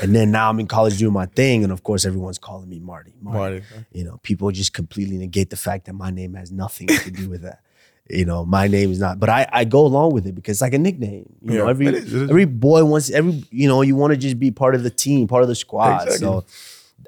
[0.00, 1.64] And then now I'm in college doing my thing.
[1.64, 3.12] And of course, everyone's calling me Marty.
[3.20, 3.62] Marty.
[3.70, 3.86] Marty.
[3.92, 7.28] You know, people just completely negate the fact that my name has nothing to do
[7.28, 7.60] with that.
[8.10, 10.60] You know, my name is not, but I, I go along with it because it's
[10.60, 11.32] like a nickname.
[11.40, 12.30] You know, every it is, it is.
[12.30, 15.28] every boy wants every, you know, you want to just be part of the team,
[15.28, 16.02] part of the squad.
[16.08, 16.18] Exactly.
[16.18, 16.44] So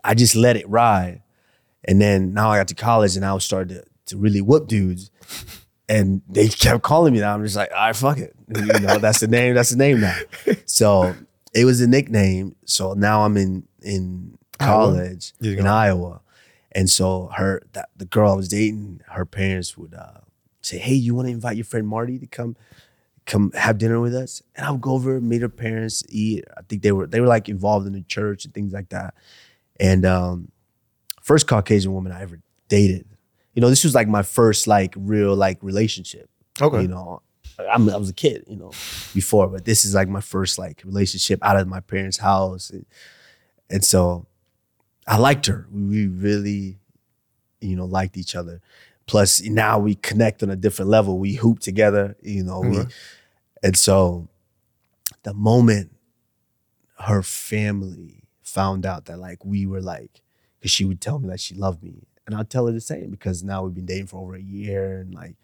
[0.05, 1.23] I just let it ride.
[1.85, 4.69] And then now I got to college and I was starting to, to really whoop
[4.69, 5.11] dudes.
[5.89, 7.35] And they kept calling me that.
[7.35, 8.35] I'm just like, all right, fuck it.
[8.55, 10.17] You know, that's the name, that's the name now.
[10.67, 11.15] So
[11.55, 12.57] it was a nickname.
[12.65, 15.67] So now I'm in in college you in.
[15.67, 16.21] Iowa.
[16.73, 20.21] And so her that the girl I was dating, her parents would uh,
[20.63, 22.57] say, Hey, you want to invite your friend Marty to come
[23.27, 24.43] come have dinner with us?
[24.57, 26.45] And I would go over, meet her parents, eat.
[26.57, 29.15] I think they were they were like involved in the church and things like that.
[29.79, 30.51] And um,
[31.23, 33.07] first Caucasian woman I ever dated.
[33.55, 36.29] You know, this was like my first like real like relationship.
[36.61, 36.83] Okay.
[36.83, 37.23] You know,
[37.59, 38.71] I'm, I was a kid, you know,
[39.15, 42.85] before, but this is like my first like relationship out of my parents' house, and,
[43.71, 44.27] and so
[45.07, 45.67] I liked her.
[45.71, 46.79] We really,
[47.61, 48.61] you know, liked each other.
[49.07, 51.19] Plus, now we connect on a different level.
[51.19, 52.61] We hoop together, you know.
[52.61, 52.89] We, mm-hmm.
[53.63, 54.29] and so,
[55.23, 55.91] the moment
[57.01, 60.23] her family found out that like we were like,
[60.59, 63.11] because she would tell me that she loved me, and I'd tell her the same
[63.11, 65.37] because now we've been dating for over a year, and like,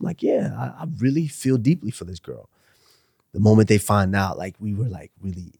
[0.00, 2.50] I'm like, yeah, I, I really feel deeply for this girl.
[3.32, 5.52] The moment they find out, like, we were like really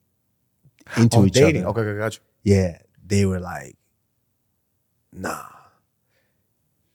[0.97, 1.65] into Oh, each dating.
[1.67, 1.81] other.
[1.81, 2.19] Okay, okay, got.
[2.43, 3.77] Yeah, they were like,
[5.13, 5.45] nah.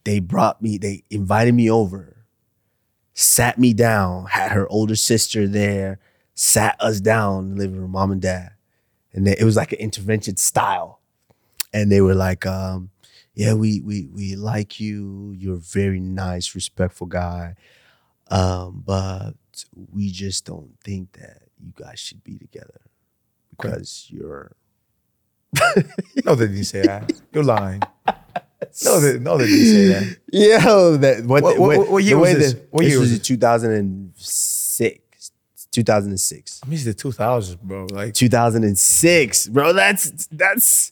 [0.04, 2.26] They brought me, they invited me over,
[3.14, 6.00] sat me down, had her older sister there,
[6.34, 8.54] sat us down in the living room, mom and dad.
[9.14, 11.00] And they, it was like an intervention style.
[11.74, 12.90] And they were like, um,
[13.34, 15.34] yeah, we we we like you.
[15.38, 17.56] You're a very nice, respectful guy.
[18.30, 19.34] Um, but
[19.92, 22.82] we just don't think that you guys should be together
[23.52, 24.56] because you're
[26.26, 27.12] No, they didn't say that.
[27.34, 27.82] You're lying.
[28.86, 30.18] No, they, no, they didn't say that.
[30.32, 30.60] Yeah,
[31.00, 32.54] that what, What- what- what year the was this?
[32.54, 33.20] that- What this year was this?
[33.28, 35.32] 2006.
[35.72, 36.62] 2006.
[36.64, 37.88] I mean, it's the 2000s, bro.
[37.92, 39.48] Like, 2006.
[39.48, 40.92] Bro, that's that's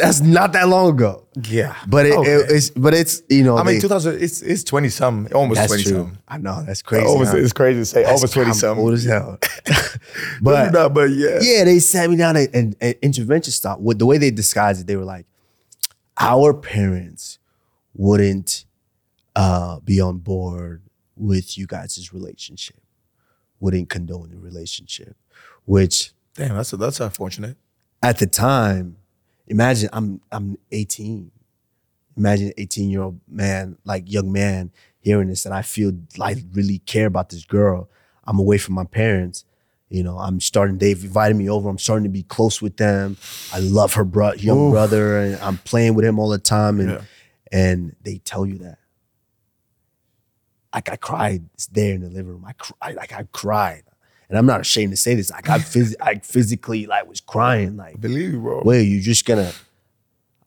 [0.00, 1.26] that's not that long ago.
[1.48, 1.76] yeah.
[1.86, 2.30] But it, Okay.
[2.30, 5.82] it- it's but it's you know I mean, 2000, it's it's twenty some, almost 20
[5.82, 5.92] true.
[5.92, 6.18] something.
[6.28, 7.06] I know that's crazy.
[7.06, 7.38] Almost, huh?
[7.38, 8.78] it's crazy to say That's- over 20 I'm.
[8.78, 9.38] Old as hell.
[10.42, 11.38] but, no, but yeah.
[11.40, 13.78] yeah, they sat me down and, and, and intervention style.
[13.80, 15.26] With the way they disguised it, they were like,
[16.18, 17.38] our parents
[17.94, 18.64] wouldn't
[19.36, 20.82] uh, be on board
[21.16, 22.80] with you guys' relationship,
[23.60, 25.16] wouldn't condone the relationship,
[25.64, 27.56] which Damn, that's that's unfortunate.
[28.02, 28.96] at the time,
[29.50, 31.30] imagine I'm I'm 18.
[32.16, 36.38] Imagine an 18 year old man, like young man, hearing this, and I feel like
[36.52, 37.88] really care about this girl.
[38.24, 39.44] I'm away from my parents.
[39.88, 40.78] You know, I'm starting.
[40.78, 41.68] They've invited me over.
[41.68, 43.16] I'm starting to be close with them.
[43.52, 44.72] I love her bro- young Oof.
[44.72, 46.78] brother, and I'm playing with him all the time.
[46.80, 47.00] And Yeah.
[47.50, 48.78] and they tell you that.
[50.74, 52.44] Like I cried there in the living room.
[52.46, 53.82] I cried, like I cried,
[54.30, 55.30] and I'm not ashamed to say this.
[55.30, 57.76] Like I, phys- I physically like was crying.
[57.76, 58.62] Like I believe you, bro.
[58.64, 59.52] wait, you just gonna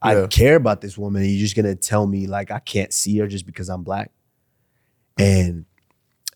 [0.01, 0.27] I Yeah.
[0.27, 3.27] care about this woman and you're just gonna tell me like I can't see her
[3.27, 4.09] just because I'm black?
[5.17, 5.65] And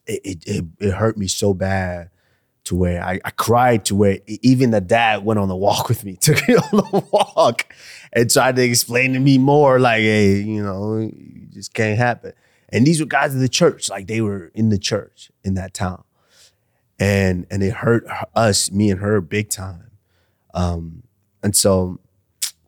[0.05, 2.09] it it it, it hurt me so bad
[2.65, 6.03] to where I, I cried to where even the dad went on the walk with
[6.03, 7.73] me, took me on the walk
[8.11, 12.33] and tried to explain to me more like, hey, you know, it just can't happen.
[12.69, 15.73] And these were guys of the church, like they were in the church in that
[15.73, 16.03] town.
[16.99, 19.91] And and it hurt us, me and her, big time.
[20.53, 21.03] Um,
[21.43, 21.99] and so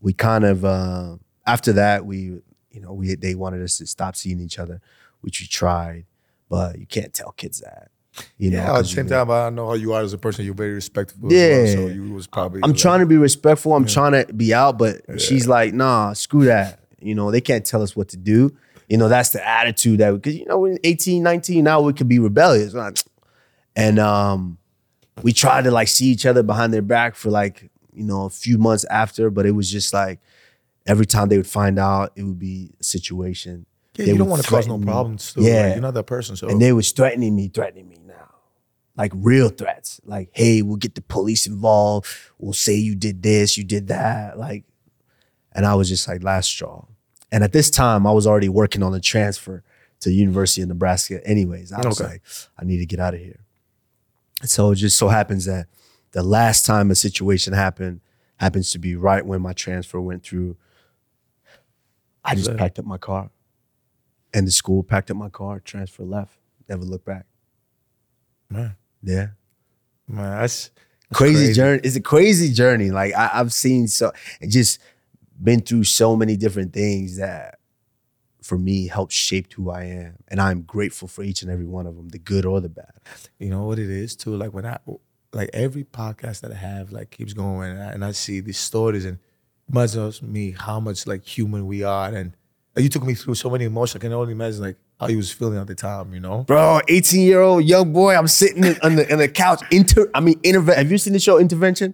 [0.01, 4.15] we kind of uh, after that we you know we they wanted us to stop
[4.15, 4.81] seeing each other,
[5.21, 6.05] which we tried,
[6.47, 7.89] but you can't tell kids that.
[8.37, 10.43] You know, yeah, at the same time, I know how you are as a person.
[10.43, 11.31] You're very respectful.
[11.31, 11.63] Yeah.
[11.63, 12.61] Well, so you was probably.
[12.63, 13.75] I'm like, trying to be respectful.
[13.75, 16.79] I'm trying to be out, but she's like, nah, screw that.
[16.99, 18.55] You know, they can't tell us what to do.
[18.89, 22.09] You know, that's the attitude that because you know, we're 18, 19, now we could
[22.09, 22.73] be rebellious.
[22.73, 22.97] Like,
[23.79, 24.57] And um,
[25.23, 28.29] we tried to like see each other behind their back for like, you know, a
[28.29, 30.19] few months after, but it was just like
[30.85, 33.65] every time they would find out, it would be a situation.
[33.95, 35.33] Yeah, they you don't want to cause no problems.
[35.33, 35.41] Too.
[35.43, 35.63] Yeah.
[35.63, 36.35] Like, you're not that person.
[36.35, 38.13] So And they was threatening me, threatening me now.
[38.97, 39.99] Like real threats.
[40.05, 42.07] Like, hey, we'll get the police involved.
[42.37, 44.37] We'll say you did this, you did that.
[44.37, 44.63] Like,
[45.53, 46.85] and I was just like last straw.
[47.31, 49.63] And at this time, I was already working on a transfer
[50.01, 51.25] to University of Nebraska.
[51.25, 52.09] Anyways, I was Okay.
[52.11, 52.21] like,
[52.57, 53.39] I need to get out of here.
[54.43, 55.67] So it just so happens that
[56.11, 58.01] the last time a situation happened
[58.37, 60.55] happens to be right when my transfer went through.
[62.23, 63.29] I just packed up my car.
[64.33, 67.25] And the school packed up my car, transfer left, never looked back.
[68.49, 69.29] man, Yeah.
[70.07, 70.69] man, that's,
[71.09, 71.81] that's Crazy, journey.
[71.83, 72.91] It's a crazy journey.
[72.91, 74.79] Like I, I've seen so and just
[75.41, 77.58] been through so many different things that
[78.49, 80.15] for me helped shape who I am.
[80.27, 82.91] And I'm grateful for each and every one of them, the good or the bad.
[83.37, 84.35] You know what it is too.
[84.35, 84.79] Like when I,
[85.31, 88.57] like every podcast that I have, like keeps going, and I, and I see these
[88.57, 89.19] stories, and
[89.69, 92.35] reminds me how much like human we are, and
[92.75, 93.97] you took me through so many emotions.
[93.97, 96.11] I can only imagine like how you was feeling at the time.
[96.13, 96.43] You know.
[96.43, 99.61] Bro, 18 year old young boy, I'm sitting on the, on the couch.
[99.71, 101.93] Inter, I mean, interve- have you seen the show Intervention?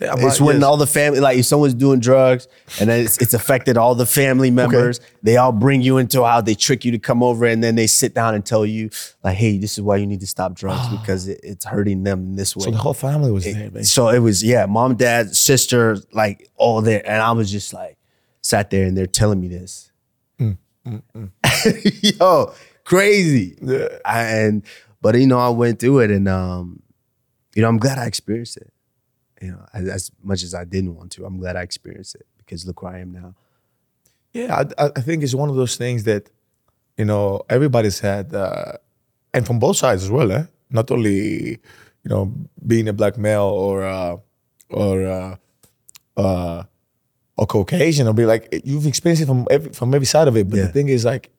[0.00, 0.64] I'm It's when yes.
[0.64, 2.48] all the family, like if someone's doing drugs
[2.80, 6.40] and then it's, it's affected all the family members, they all bring you into how
[6.40, 8.90] they trick you to come over and then they sit down and tell you,
[9.22, 12.20] like, hey, this is why you need to stop drugs because it, it's hurting them
[12.20, 12.64] in this way.
[12.64, 13.84] So the whole family was there, man.
[13.84, 17.02] So it was, yeah, mom, dad, sister, like all there.
[17.08, 17.96] And I was just like,
[18.40, 19.92] sat there and they're telling me this.
[20.40, 22.18] Mm, mm, mm.
[22.20, 23.58] Yo, crazy.
[23.60, 23.88] Yeah.
[24.04, 24.62] I, and,
[25.00, 26.82] but you know, I went through it and, um,
[27.54, 28.72] you know, I'm glad I experienced it.
[29.40, 32.26] You know, as, as much as I didn't want to, I'm glad I experienced it
[32.38, 33.34] because look where I am now.
[34.32, 36.28] Yeah, I, I- think it's one of those things that,
[36.96, 38.72] you know, everybody's had, uh,
[39.32, 40.44] and from both sides as well, eh?
[40.70, 41.58] Not only, you
[42.12, 42.32] know,
[42.66, 44.16] being a black male or, uh,
[44.70, 45.36] or, uh,
[46.16, 46.64] uh,
[47.36, 50.48] or Caucasian, or be like you've experienced it from every from every side of it.
[50.50, 50.66] But Yeah.
[50.66, 51.30] the thing is, like,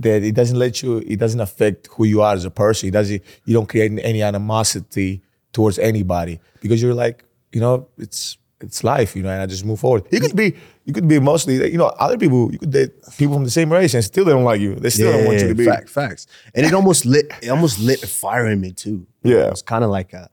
[0.00, 2.88] that it doesn't let you, it doesn't affect who you are as a person.
[2.90, 5.22] It doesn't, you don't create any animosity
[5.54, 9.64] towards anybody because you're like, you know, it's it's life, you know, and I just
[9.64, 10.04] move forward.
[10.10, 13.34] You could be, you could be mostly, you know, other people, you could date people
[13.34, 14.74] from the same race and still they don't like you.
[14.74, 15.64] They still don't want you to be.
[15.64, 16.26] fact, facts.
[16.54, 19.06] And it almost lit, it almost lit a fire in me too.
[19.22, 19.48] Yeah.
[19.48, 20.30] It's kind of like a,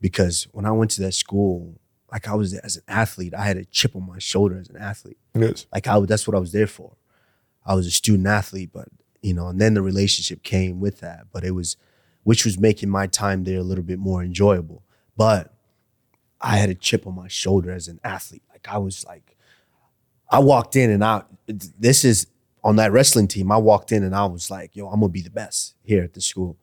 [0.00, 1.80] because when I went to that school,
[2.10, 4.76] like I was as an athlete, I had a chip on my shoulder as an
[4.76, 5.18] athlete.
[5.34, 5.66] Yes.
[5.72, 6.96] Like I, that's what I was there for.
[7.64, 8.88] I was a student athlete, but
[9.22, 11.26] you know, and then the relationship came with that.
[11.32, 11.76] But it was,
[12.24, 14.82] which was making my time there a little bit more enjoyable.
[15.16, 15.52] But
[16.40, 18.42] I had a chip on my shoulder as an athlete.
[18.50, 19.36] Like I was like,
[20.30, 22.26] I walked in and I, this is
[22.64, 23.52] on that wrestling team.
[23.52, 26.14] I walked in and I was like, yo, I'm gonna be the best here at
[26.14, 26.56] the school.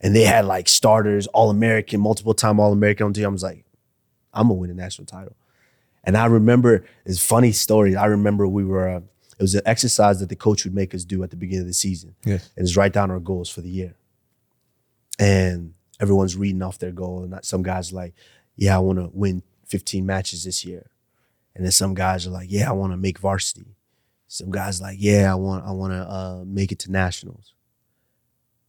[0.00, 3.26] And they had like starters, All American, multiple time All American on the team.
[3.26, 3.64] I was like,
[4.34, 5.36] I'm gonna win a national title.
[6.04, 7.96] And I remember it's funny story.
[7.96, 9.00] I remember we were uh,
[9.38, 11.66] it was an exercise that the coach would make us do at the beginning of
[11.66, 12.14] the season.
[12.24, 12.50] Yes.
[12.56, 13.96] And it's write down our goals for the year.
[15.18, 17.22] And everyone's reading off their goal.
[17.22, 18.14] And some guys like,
[18.56, 20.90] yeah, I want to win 15 matches this year.
[21.54, 23.76] And then some guys are like, yeah, I want to make varsity.
[24.28, 27.54] Some guys like, yeah, I want I want to uh, make it to nationals.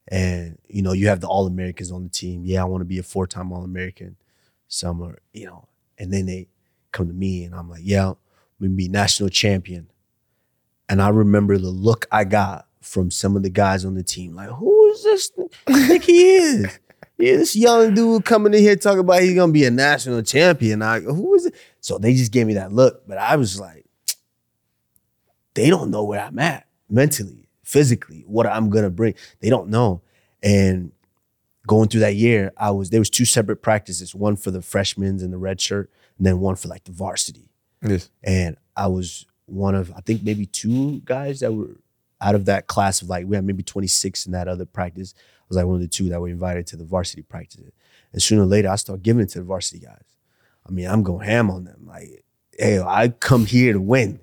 [0.07, 2.45] And you know, you have the All Americans on the team.
[2.45, 4.15] Yeah, I want to be a four time All American.
[4.67, 6.47] Some are, you know, and then they
[6.91, 8.13] come to me and I'm like, yeah,
[8.59, 9.89] we be national champion.
[10.89, 14.35] And I remember the look I got from some of the guys on the team,
[14.35, 15.31] like, who is this?
[15.87, 16.79] Think he is.
[17.17, 20.81] Yeah, this young dude coming in here talking about he's gonna be a national champion.
[20.81, 21.55] I who is it?
[21.81, 23.85] So they just gave me that look, but I was like,
[25.55, 29.15] they don't know where I'm at mentally, physically, what I'm gonna bring.
[29.39, 30.01] They don't know.
[30.43, 30.91] And
[31.65, 35.19] going through that year, I was there was two separate practices, one for the freshmen
[35.19, 37.49] in the red shirt, and then one for like the varsity.
[37.81, 38.11] Yes.
[38.23, 41.77] And I was one of I think maybe two guys that were
[42.21, 45.13] out of that class of like we had maybe 26 in that other practice.
[45.17, 47.61] I was like one of the two that were invited to the varsity practice.
[48.13, 50.03] And sooner or later I start giving it to the varsity guys.
[50.67, 51.85] I mean, I'm going ham on them.
[51.87, 52.23] Like,
[52.57, 54.19] hey, I come here to win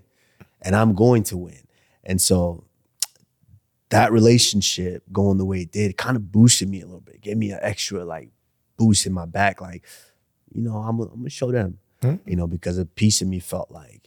[0.61, 1.61] and I'm going to win.
[2.03, 2.65] And so
[3.91, 7.37] that relationship going the way it did, kind of boosted me a little bit, gave
[7.37, 8.31] me an extra like
[8.77, 9.61] boost in my back.
[9.61, 9.85] Like,
[10.53, 12.17] you know, I'm, I'm gonna show them, Hmm.
[12.27, 14.04] you know, because a piece of me felt like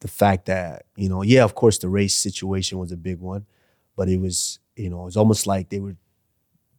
[0.00, 3.46] the fact that, you know, yeah, of course the race situation was a big one,
[3.96, 5.96] but it was you know, it's almost like they were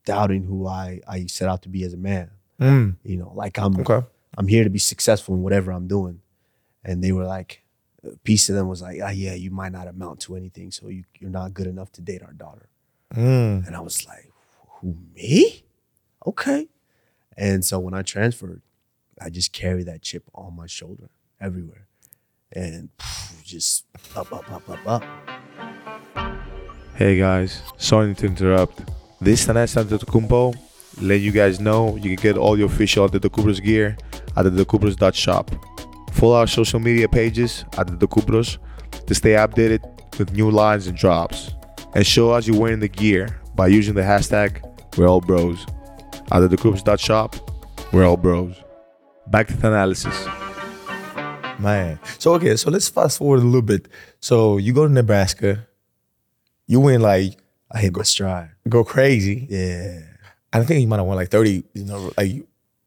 [0.05, 2.31] doubting who I I set out to be as a man.
[2.59, 4.05] Mm, You know, like I'm okay.
[4.37, 6.21] I'm here to be successful in whatever I'm doing.
[6.83, 7.63] And they were like,
[8.03, 10.87] a piece of them was like, ah, yeah, you might not amount to anything, so
[10.89, 12.69] you, you're not good enough to date our daughter.
[13.15, 13.65] Mm.
[13.65, 14.31] And I was like,
[14.67, 15.65] who, me?
[16.25, 16.67] Okay.
[17.35, 18.61] And so when I transferred,
[19.19, 21.09] I just carry that chip on my shoulder
[21.41, 21.86] everywhere.
[22.51, 22.89] And
[23.43, 25.03] just up, up, up, up, up.
[26.95, 28.81] Hey guys, sorry to interrupt.
[29.19, 30.55] This is Thanasis Antetokounmpo.
[31.01, 33.97] Let you guys know you can get all your official Antetokounbros gear
[34.35, 35.51] at the Shop.
[36.13, 38.57] Follow our social media pages at the Decupros
[39.05, 39.81] to stay updated
[40.17, 41.51] with new lines and drops.
[41.93, 44.61] And show us you're wearing the gear by using the hashtag
[44.97, 45.65] We're All Bros.
[46.31, 47.35] At the Shop,
[47.93, 48.61] we're all bros.
[49.27, 50.46] Back to Thanalysis.
[51.59, 51.99] Man.
[52.19, 53.87] So okay, so let's fast forward a little bit.
[54.19, 55.67] So you go to Nebraska,
[56.67, 57.37] you win like
[57.71, 58.51] I hit my stride.
[58.69, 59.47] go crazy.
[59.49, 60.01] Yeah.
[60.53, 62.45] I think you might have won like 30, you know, like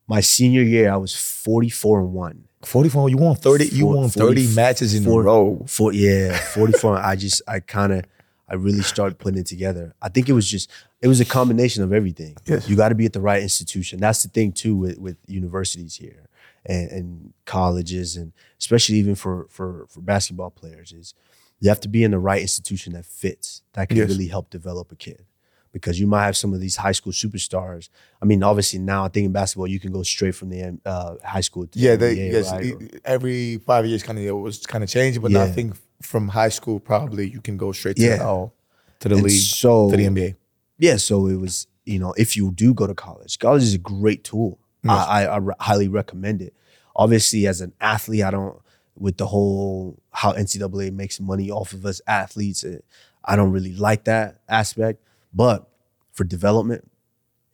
[0.09, 2.45] My senior year, I was 44 and 1.
[2.63, 3.11] 44.
[3.11, 5.65] You won 30, you Four- won 30 40 matches in four- a row.
[5.67, 6.99] For yeah, 44.
[6.99, 8.05] I just I kind of
[8.49, 9.95] I really started putting it together.
[10.03, 12.37] I think it was just it was a combination of everything.
[12.47, 12.69] Yes.
[12.69, 14.01] You got to be at the right institution.
[14.01, 16.27] That's the thing too with with universities here
[16.67, 21.15] and, and colleges and especially even for for for basketball players is
[21.59, 24.09] you have to be in the right institution that fits that can Yes.
[24.09, 25.25] really help develop a kid.
[25.73, 27.91] Because you might have some of these high school superstars.
[28.21, 31.15] I mean, obviously now I think in basketball you can go straight from the uh,
[31.25, 33.01] high school to Yeah, the they, NBA, yes, right?
[33.05, 36.29] every five years kind of it was kind of changing, but now I think from
[36.29, 38.17] high school probably you can go straight to Yeah.
[38.17, 38.53] the, oh,
[39.01, 40.35] to the And league, so to the NBA.
[40.79, 43.79] yeah, so it was, you know, if you do go to college, college is a
[43.79, 44.59] great tool.
[44.83, 45.07] Yes.
[45.09, 46.55] I, I, I highly recommend it.
[46.97, 48.59] Obviously, as an athlete, I don't,
[48.97, 52.79] with the whole how NCAA makes money off of us athletes, eh,
[53.25, 55.03] I don't really like that aspect.
[55.33, 55.69] But
[56.13, 56.91] for development,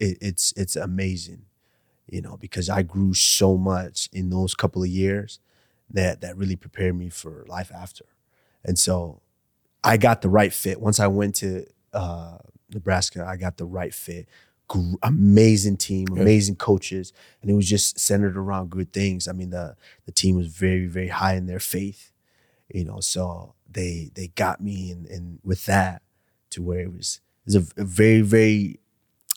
[0.01, 1.43] it, it's it's amazing,
[2.09, 5.39] you know, because I grew so much in those couple of years
[5.91, 8.05] that that really prepared me for life after.
[8.65, 9.21] And so
[9.85, 10.81] I got the right fit.
[10.81, 12.39] Once I went to uh,
[12.73, 14.27] Nebraska, I got the right fit.
[14.69, 19.29] Gr- amazing team, amazing coaches, and it was just centered around good things.
[19.29, 19.77] I mean, the
[20.07, 22.13] the team was very, very high in their faith,
[22.73, 23.01] you know.
[23.01, 26.03] So they they got me, and and with that,
[26.51, 28.81] to where it was it was a, a very, very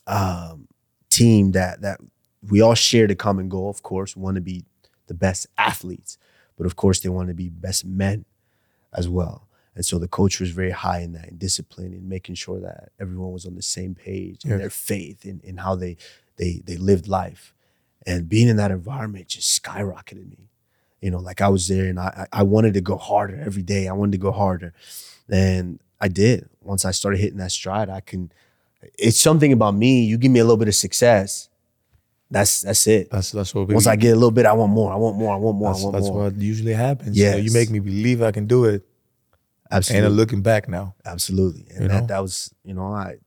[0.08, 0.68] um,
[1.10, 2.00] team that that
[2.48, 3.70] we all shared a common goal.
[3.70, 4.66] Of course, we want to be
[5.08, 6.18] the best athletes,
[6.58, 8.26] but of course, they want to be best men
[8.94, 9.49] as well.
[9.76, 12.90] And so the coach was very high in that, in discipline, in making sure that
[13.00, 14.60] everyone was on the same page in Yes.
[14.60, 15.96] their faith, in, in how they
[16.38, 17.54] they they lived life.
[18.06, 20.50] And being in that environment just skyrocketed me.
[21.02, 23.88] You know, like I was there and I I wanted to go harder every day.
[23.88, 24.74] I wanted to go harder.
[25.30, 26.50] And I did.
[26.62, 28.32] Once I started hitting that stride, I can
[28.98, 30.04] it's something about me.
[30.04, 31.50] You give me a little bit of success.
[32.32, 33.10] That's that's it.
[33.12, 34.92] That's that's what we, Once I get a little bit, I want more.
[34.92, 35.34] I want more.
[35.34, 35.72] I want more.
[35.72, 36.24] that's, I want that's more.
[36.26, 37.18] what usually happens.
[37.18, 38.86] You, know, you make me believe I can do it.
[39.72, 40.08] Absolutely.
[40.08, 40.96] And looking back now.
[41.06, 41.68] Absolutely.
[41.72, 42.08] And You that know?
[42.08, 43.18] that was, you know, I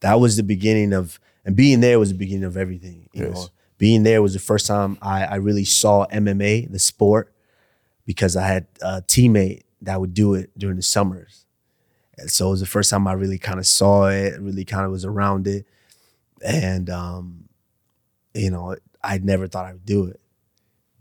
[0.00, 3.08] that was the beginning of and being there was the beginning of everything.
[3.12, 3.34] You Yes.
[3.34, 3.46] know,
[3.78, 7.32] being there was the first time I, I really saw MMA, the sport,
[8.04, 11.46] because I had a teammate that would do it during the summers.
[12.18, 14.84] And so it was the first time I really kind of saw it, really kind
[14.84, 15.66] of was around it.
[16.44, 17.48] And um,
[18.34, 20.20] you know, I never thought I would do it.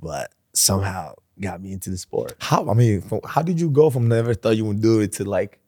[0.02, 2.36] But somehow got me into the sport.
[2.40, 5.14] How I mean, from, how did you go from never thought you would do it
[5.14, 5.60] to like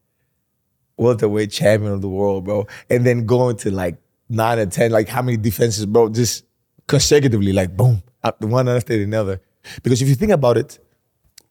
[0.97, 3.97] welterweight champion of the world, bro, and then going to like
[4.29, 4.91] nine or ten?
[4.91, 6.09] Like how many defenses, bro?
[6.09, 6.45] Just
[6.87, 9.41] consecutively, like boom, up the one after the other.
[9.83, 10.79] Because if you think about it,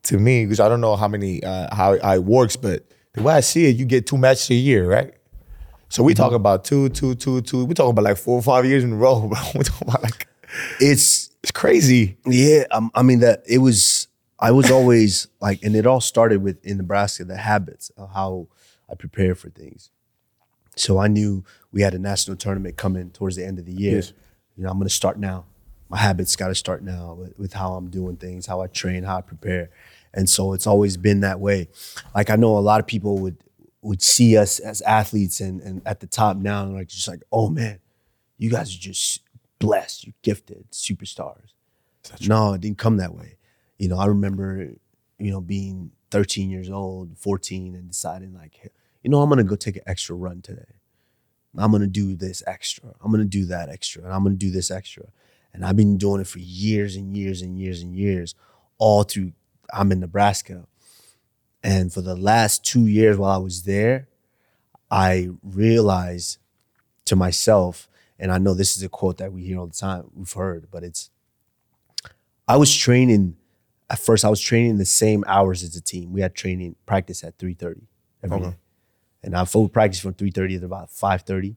[0.04, 3.22] to me, because I don't know how many uh, how, how it works, but the
[3.22, 5.14] way I see it, you get two matches a year, right?
[5.90, 7.64] So we talking about two, two, two, two.
[7.64, 9.38] We talking about like four or five years in a row, bro.
[9.54, 10.28] We talking about like
[10.80, 12.18] It's it's crazy.
[12.26, 13.97] Yeah, um, I mean that it was.
[14.40, 18.48] I was always like, and it all started with in Nebraska the habits of how
[18.90, 19.90] I prepare for things.
[20.76, 23.96] So I knew we had a national tournament coming towards the end of the year.
[23.96, 24.12] Yes.
[24.56, 25.44] You know, I'm going to start now.
[25.88, 29.04] My habits got to start now with, with how I'm doing things, how I train,
[29.04, 29.70] how I prepare,
[30.12, 31.68] and so it's always been that way.
[32.14, 33.38] Like I know a lot of people would
[33.80, 37.22] would see us as athletes and and at the top now, and like just like,
[37.32, 37.78] oh man,
[38.36, 39.22] you guys are just
[39.58, 41.52] blessed, you're gifted, superstars.
[42.26, 43.37] No, it didn't come that way.
[43.78, 44.72] You know, I remember,
[45.18, 48.72] you know, being 13 years old, 14, and deciding like,
[49.02, 50.74] you know, I'm gonna go take an extra run today.
[51.56, 52.94] I'm gonna do this extra.
[53.00, 55.04] I'm gonna do that extra, and I'm gonna do this extra.
[55.52, 58.34] And I've been doing it for years and years and years and years,
[58.78, 59.32] all through.
[59.72, 60.66] I'm in Nebraska,
[61.62, 64.08] and for the last two years while I was there,
[64.90, 66.38] I realized
[67.06, 70.10] to myself, and I know this is a quote that we hear all the time,
[70.14, 71.10] we've heard, but it's
[72.46, 73.36] I was training
[73.90, 76.12] at first I was training the same hours as the team.
[76.12, 77.86] We had training practice at 3:30
[78.22, 78.56] every day, Okay.
[79.22, 81.56] And I full practice from 3:30 to about 5:30.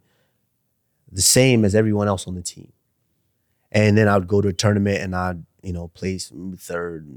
[1.11, 2.71] The same as everyone else on the team.
[3.71, 7.07] And then I'd go to a tournament and I'd, you know, place third,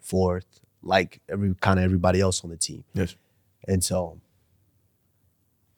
[0.00, 2.84] fourth, like every kind of everybody else on the team.
[2.94, 3.16] Yes.
[3.66, 4.20] And so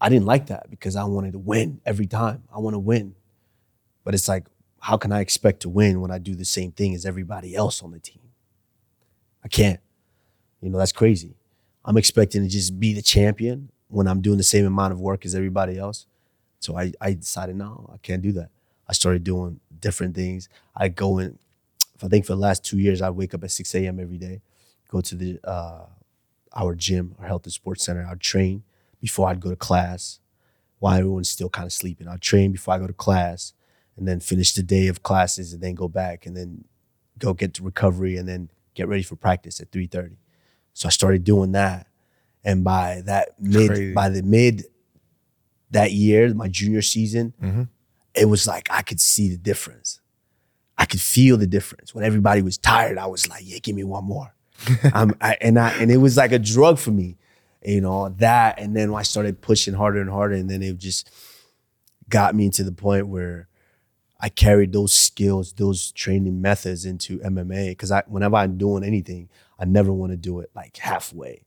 [0.00, 2.44] I didn't like that because I wanted to win every time.
[2.54, 3.14] I want to win.
[4.04, 4.46] But it's like,
[4.80, 7.82] how can I expect to win when I do the same thing as everybody else
[7.82, 8.20] on the team?
[9.46, 9.78] I can't.
[10.60, 11.36] You know, that's crazy.
[11.84, 15.24] I'm expecting to just be the champion when I'm doing the same amount of work
[15.24, 16.06] as everybody else.
[16.58, 18.48] So I, I decided, no, I can't do that.
[18.88, 20.48] I started doing different things.
[20.74, 21.38] I go in,
[22.02, 24.00] I think for the last two years, I wake up at 6 a.m.
[24.00, 24.40] every day,
[24.88, 25.84] go to the uh,
[26.52, 28.04] our gym, our health and sports center.
[28.04, 28.64] I'd train
[29.00, 30.18] before I'd go to class
[30.80, 32.08] while everyone's still kind of sleeping.
[32.08, 33.52] I'd train before I go to class
[33.96, 36.64] and then finish the day of classes and then go back and then
[37.16, 40.16] go get to recovery and then get ready for practice at 3.30.
[40.74, 41.88] So I started doing that.
[42.44, 43.92] And by that mid, Crazy.
[43.92, 44.64] by the mid
[45.72, 47.68] that year, my junior season, Mhm.
[48.14, 50.00] it was like I could see the difference.
[50.78, 51.94] I could feel the difference.
[51.94, 54.34] When everybody was tired, I was like, "Yeah, give me one more."
[54.84, 57.16] I, and I and it was like a drug for me,
[57.64, 58.58] you know that.
[58.60, 61.10] And then I started pushing harder and harder, and then it just
[62.08, 63.48] got me to the point where
[64.20, 67.70] I carried those skills, those training methods into MMA.
[67.70, 71.42] Because I, whenever I'm doing anything, I never want to do it like halfway.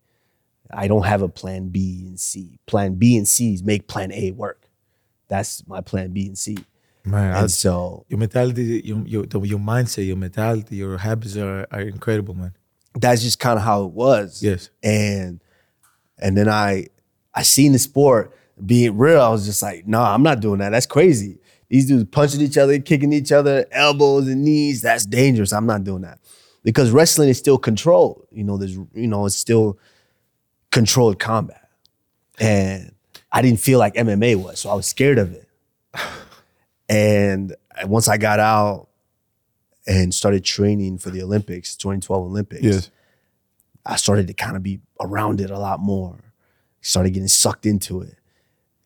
[0.72, 2.59] I don't have a plan B and C.
[2.67, 4.70] Plan B and C is make plan A work.
[5.28, 6.57] That's my plan B and C.
[7.05, 11.65] Man, I, And so your mentality, your, your your mindset, your mentality, your habits are,
[11.72, 12.53] are incredible, man.
[12.93, 14.43] that's just kind of how it was.
[14.43, 14.70] Yes.
[14.84, 15.39] And
[16.20, 16.88] and then I
[17.34, 19.22] I seen the sport being real.
[19.22, 20.70] I was just like, nah, I'm not doing that.
[20.70, 21.38] That's crazy.
[21.70, 24.82] These dudes punching each other, kicking each other, elbows and knees.
[24.82, 25.53] That's dangerous.
[25.53, 26.20] I'm not doing that.
[26.63, 28.28] Because wrestling is still controlled.
[28.32, 29.78] You know, there's you know, it's still
[30.72, 31.70] controlled combat.
[32.39, 32.93] And
[33.32, 35.47] I didn't feel like MMA was, so I was scared of it.
[36.91, 37.55] And
[37.86, 38.88] once I got out
[39.86, 42.89] and started training for the Olympics, 2012 Olympics,
[43.86, 46.34] I started to kind of be around it a lot more.
[46.82, 48.15] Started getting sucked into it,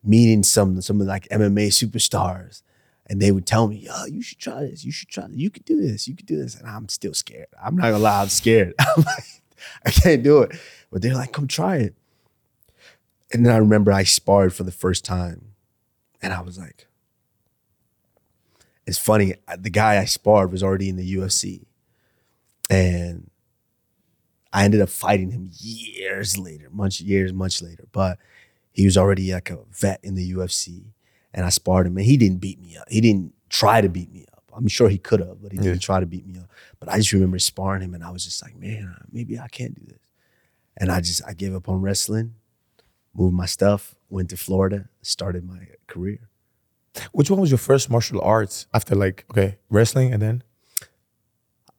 [0.04, 2.62] meeting some some of like MMA superstars,
[3.08, 4.84] and they would tell me, "Yo, you should try this.
[4.84, 5.38] You should try this.
[5.38, 6.08] You could do this.
[6.08, 7.48] You could do this." And I'm still scared.
[7.64, 8.74] I'm not gonna lie, I'm scared.
[8.80, 9.44] I'm like,
[9.86, 10.56] I can't do it.
[10.92, 11.96] But they're like, "Come try it."
[13.32, 15.54] And then I remember I sparred for the first time,
[16.22, 16.88] and I was like,
[18.86, 19.36] "It's funny.
[19.48, 21.66] Uh, the guy I sparred was already in the UFC,
[22.70, 23.30] and."
[24.56, 27.88] I ended up fighting him years later, much years, much later.
[27.92, 28.20] But
[28.72, 30.93] he was already like a vet in the UFC,
[31.34, 32.86] and I sparred him, and he didn't beat me up.
[32.90, 34.44] He didn't try to beat me up.
[34.56, 35.80] I'm sure he could have, but he didn't Yeah.
[35.80, 36.50] try to beat me up.
[36.80, 39.74] But I just remember sparring him, and I was just like, man, maybe I can't
[39.74, 40.00] do this.
[40.78, 42.36] And I just I gave up on wrestling,
[43.16, 46.30] moved my stuff, went to Florida, started my career.
[47.12, 50.44] Which one was your first martial arts after like okay wrestling and then?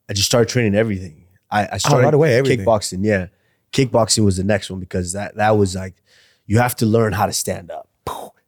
[0.08, 1.24] I just started training everything.
[1.50, 2.64] I, I started Oh, right away, everything.
[2.66, 3.04] kickboxing.
[3.04, 3.28] Yeah,
[3.72, 6.02] kickboxing was the next one because that that was like
[6.46, 7.83] you have to learn how to stand up.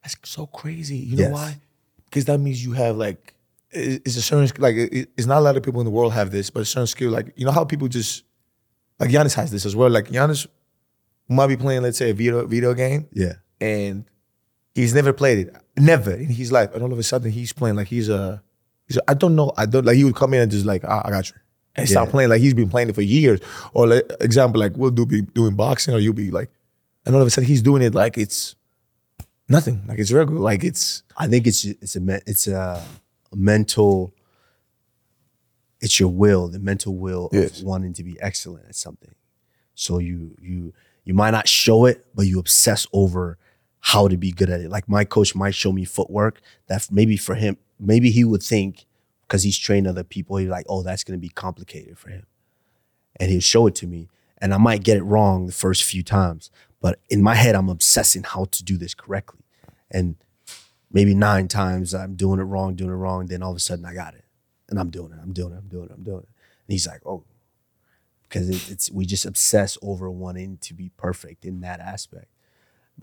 [0.07, 0.97] That's so crazy.
[0.99, 1.33] You know Yes.
[1.33, 1.61] why?
[2.05, 3.35] Because that means you have like
[3.73, 6.49] it's a certain like it's not a lot of people in the world have this,
[6.51, 7.11] but a certain skill.
[7.11, 8.23] Like you know how people just
[9.01, 9.91] like Giannis has this as well.
[9.91, 10.47] Like Giannis
[11.29, 14.05] might be playing, let's say, a video video game, Yeah, and
[14.75, 16.73] he's never played it, never in his life.
[16.73, 18.41] And all of a sudden, he's playing like he's a,
[18.87, 20.85] he's a I don't know, I don't like he would come in and just like
[20.85, 21.35] ah, I got you,
[21.75, 22.13] and start Yeah.
[22.13, 23.41] playing like he's been playing it for years.
[23.75, 26.51] Or like, example, like we'll do be doing boxing, or you'll be like,
[27.05, 28.55] and all of a sudden he's doing it like it's
[29.49, 32.83] nothing, like it's regular, like it's I think it's it's a it's a,
[33.33, 34.13] a mental.
[35.81, 37.61] It's your will, the mental will Yes.
[37.61, 39.15] of wanting to be excellent at something.
[39.75, 40.73] So you you
[41.05, 43.39] you might not show it, but you obsess over
[43.81, 44.71] how to be good at it.
[44.71, 48.87] Like my coach might show me footwork that maybe for him, maybe he would think
[49.23, 52.27] because he's trained other people, he's like, oh, that's gonna be complicated for him.
[53.21, 54.09] And he'll show it to me.
[54.39, 56.51] And I might get it wrong the first few times.
[56.87, 59.41] But in my head, I'm obsessing how to do this correctly.
[59.91, 60.15] And
[60.93, 63.27] maybe nine times I'm doing it wrong, doing it wrong.
[63.27, 64.25] Then all of a sudden I got it.
[64.69, 66.29] And I'm doing it, I'm doing it, I'm doing it, I'm doing it.
[66.69, 67.25] And he's like, oh,
[68.23, 72.29] because it, it's we just obsess over wanting to be perfect in that aspect.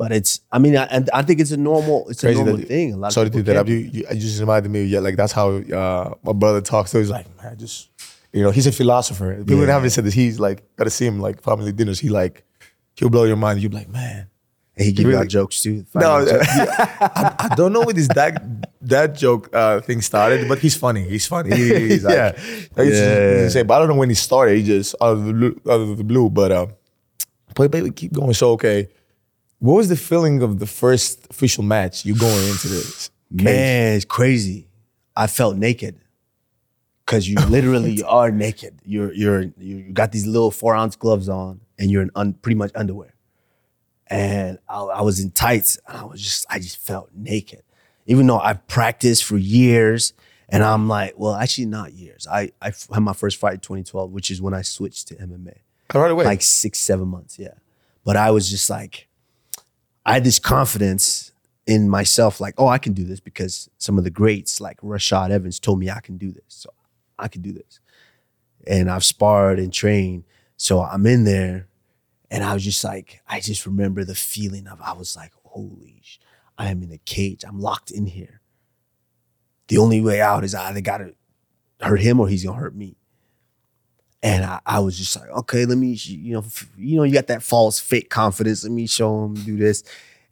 [0.02, 2.62] But it's, I mean, I, and I think it's a normal, it's Crazy a normal
[2.62, 2.94] that- thing.
[2.94, 3.68] A lot sorry of to that.
[3.68, 4.86] You, you, you just reminded me.
[4.86, 6.92] Yeah, like that's how uh, my brother talks.
[6.92, 7.90] So he's like, man, just
[8.32, 9.36] you know, he's a philosopher.
[9.38, 9.74] People Yeah.
[9.74, 10.14] haven't said this.
[10.14, 12.00] He's like, gotta see him like family dinners.
[12.00, 12.44] He like,
[12.96, 13.62] he'll blow your mind.
[13.62, 14.28] You'll be like, man,
[14.76, 15.22] And he give you Really?
[15.26, 15.86] out jokes too.
[15.96, 16.48] No, jokes.
[16.50, 18.44] I, I don't know where this that
[18.82, 21.04] that joke uh, thing started, but he's funny.
[21.08, 21.56] He's funny.
[21.56, 22.32] He- he's like, Yeah.
[22.40, 23.44] he's- Yeah.
[23.46, 23.68] insane.
[23.68, 24.58] But I don't know when he started.
[24.58, 25.62] He just out of the blue.
[25.70, 26.68] Out of the blue but uh,
[27.56, 28.34] but baby, keep going.
[28.34, 28.90] So okay,
[29.60, 32.04] what was the feeling of the first official match?
[32.06, 33.12] You going into this?
[33.32, 34.68] Man, it's crazy.
[35.16, 36.00] I felt naked.
[37.06, 38.80] Cause you literally are naked.
[38.86, 42.34] You're you're you you got these little four ounce gloves on, and you're in un,
[42.34, 43.14] pretty much underwear.
[44.08, 47.64] And I, I was in tights, and I was just I just felt naked,
[48.06, 50.14] even though I've practiced for years.
[50.50, 52.28] And I'm like, well, actually not years.
[52.30, 55.56] I, I had my first fight in 2012, which is when I switched to MMA
[55.96, 56.26] oh, Right away.
[56.26, 57.56] like six, seven months, yeah.
[58.04, 59.08] But I was just like,
[60.06, 61.32] I had this confidence
[61.66, 65.32] in myself, like, oh, I can do this because some of the greats, like Rashad
[65.32, 66.44] Evans, told me I can do this.
[66.50, 66.70] So
[67.18, 67.80] I can do this.
[68.68, 70.26] And I've sparred and trained.
[70.64, 71.68] So I'm in there
[72.32, 76.00] and I was just like, I just remember the feeling of, I was like, holy,
[76.02, 76.20] sh-
[76.58, 77.44] I am in a cage.
[77.46, 78.40] I'm locked in here.
[79.68, 81.16] The only way out is I either got to
[81.82, 82.96] hurt him or he's going to hurt me.
[84.22, 86.46] And I, I was just like, okay, let me, you know,
[86.78, 88.64] you know, you got that false fake confidence.
[88.64, 89.84] Let me show him do this.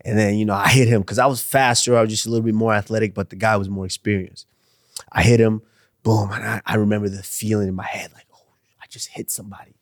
[0.06, 1.98] And then, you know, I hit him because I was faster.
[1.98, 4.48] I was just a little bit more athletic, but the guy was more experienced.
[5.12, 5.62] I hit him,
[6.04, 6.32] boom.
[6.32, 9.76] And I, I remember the feeling in my head, like, oh, I just hit somebody.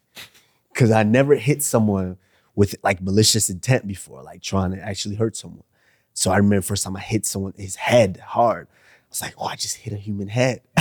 [0.79, 2.15] Cause I never hit someone
[2.55, 5.65] with like malicious intent before, like trying to actually hurt someone.
[6.13, 8.67] So I remember first time I hit someone, his head hard.
[8.69, 10.61] I was like, oh, I just hit a human head.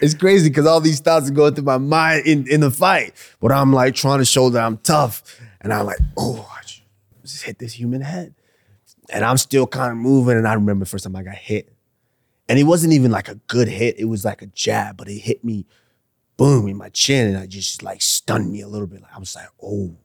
[0.00, 3.14] it's crazy because all these thoughts are going through my mind in, in the fight.
[3.40, 5.40] But I'm like trying to show that I'm tough.
[5.60, 6.62] And I'm like, oh, I
[7.22, 8.36] just hit this human head.
[9.10, 10.36] And I'm still kind of moving.
[10.36, 11.72] And I remember first time I got hit.
[12.48, 13.98] And it wasn't even like a good hit.
[13.98, 15.66] It was like a jab, but it hit me
[16.36, 17.28] boom in my chin.
[17.28, 19.02] And I just like stunned me a little bit.
[19.02, 19.96] Like I was like, oh,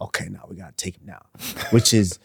[0.00, 1.24] okay, now we gotta take him down.
[1.70, 2.18] Which is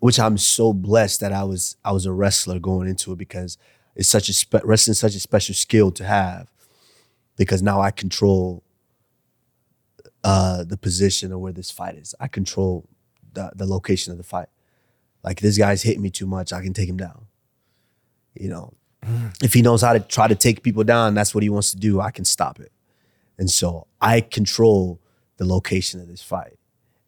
[0.00, 3.58] which I'm so blessed that I was I was a wrestler going into it because
[3.96, 6.52] it's such a spe- wrestling is such a special skill to have
[7.36, 8.62] because now I control
[10.22, 12.14] uh, the position of where this fight is.
[12.20, 12.88] I control
[13.32, 14.48] the the location of the fight.
[15.24, 17.26] Like this guy's hitting me too much, I can take him down.
[18.34, 18.74] You know,
[19.42, 21.76] if he knows how to try to take people down, that's what he wants to
[21.76, 22.00] do.
[22.00, 22.72] I can stop it,
[23.38, 25.00] and so I control
[25.36, 26.58] the location of this fight.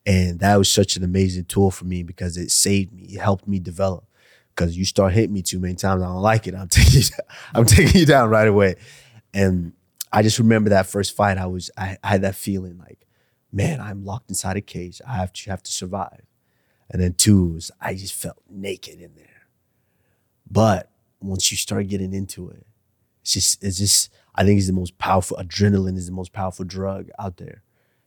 [0.06, 3.02] And that was such an amazing tool for me because it saved me.
[3.02, 4.04] It helped me develop.
[4.54, 6.54] Because you start hitting me too many times, I don't like it.
[6.54, 7.06] I'm taking you,
[7.54, 8.76] I'm taking you down right away.
[9.32, 9.72] And
[10.12, 11.38] I just remember that first fight.
[11.38, 13.06] I was I, I had that feeling like,
[13.52, 15.00] man, I'm locked inside a cage.
[15.06, 16.22] I have to have to survive.
[16.90, 19.26] And then two was I just felt naked in there.
[20.50, 20.89] But
[21.20, 22.66] once you start getting into it,
[23.22, 26.64] it's just it's just I think it's the most powerful adrenaline is the most powerful
[26.64, 27.62] drug out there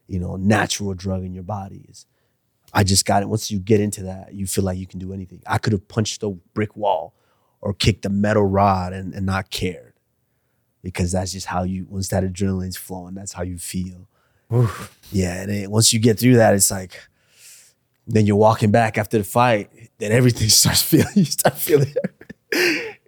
[0.08, 2.06] you know, natural drug in your body is.
[2.74, 3.30] I just got it.
[3.30, 5.42] Once you get into that, you feel like you can do anything.
[5.46, 7.16] I could have punched a brick wall
[7.62, 9.94] or kicked a metal rod and, and not cared.
[10.82, 14.10] Because that's just how you, once that adrenaline's flowing, that's how you feel.
[15.12, 15.42] Yeah.
[15.42, 17.00] And then once you get through that, it's like,
[18.06, 21.94] then you're walking back after the fight, then everything starts feeling, you start feeling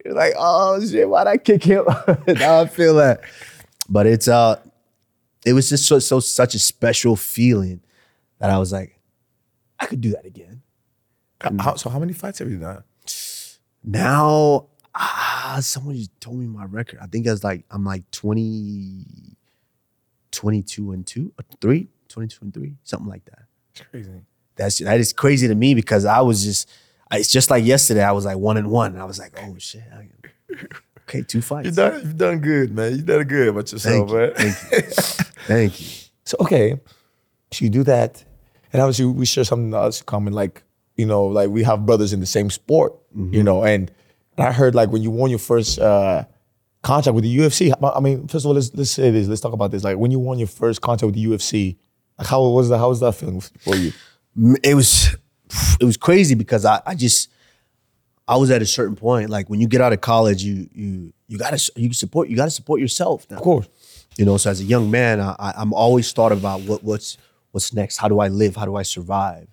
[0.06, 1.86] You're like, oh shit, why'd I kick him?
[2.28, 3.22] now I feel that.
[3.90, 4.60] But it's uh
[5.46, 7.82] it was just so, so such a special feeling
[8.40, 9.00] that I was like,
[9.80, 10.62] I could do that again.
[11.60, 12.84] How, so how many fights have you done?
[13.84, 17.00] Now, ah, someone just told me my record.
[17.02, 19.06] I think it's like I'm like 20,
[20.32, 23.44] 22 and 2, or 3, 22 and 3, something like that.
[23.72, 24.10] It's crazy.
[24.56, 28.04] That's that is crazy to me because I was just I- it's just like yesterday.
[28.04, 28.94] I was like one and one.
[28.94, 29.84] And I was like, oh shit.
[31.08, 31.68] Okay, two fights.
[31.68, 32.92] You've done, you've done good, man.
[32.94, 34.18] You've done good about yourself, Thank you.
[34.18, 34.34] man.
[34.34, 35.26] Thank you.
[35.46, 35.88] Thank you.
[36.26, 36.80] So okay,
[37.52, 38.24] so you do that,
[38.74, 40.34] and obviously we share something else common.
[40.34, 40.64] Like
[40.96, 43.92] you know, like we have brothers in the same sport, you know, and,
[44.38, 46.26] I heard like when you won your first uh,
[46.82, 47.72] contract with the UFC.
[47.72, 49.28] I I mean, first of all, let's let's say this.
[49.28, 49.84] Let's talk about this.
[49.84, 51.78] Like when you won your first contract with the UFC,
[52.18, 52.80] like how was that?
[52.80, 53.94] How was that feeling for you?
[54.64, 55.16] it was
[55.80, 57.30] it was crazy because I, I just
[58.28, 59.30] I was at a certain point.
[59.30, 62.52] Like when you get out of college, you you you gotta you support you gotta
[62.52, 63.26] support yourself.
[63.30, 63.38] Now.
[63.38, 63.68] Of course,
[64.18, 67.18] You know, so as a young man, I, I'm always thought about what what's
[67.52, 67.98] what's next.
[67.98, 68.56] How do I live?
[68.56, 69.48] How do I survive?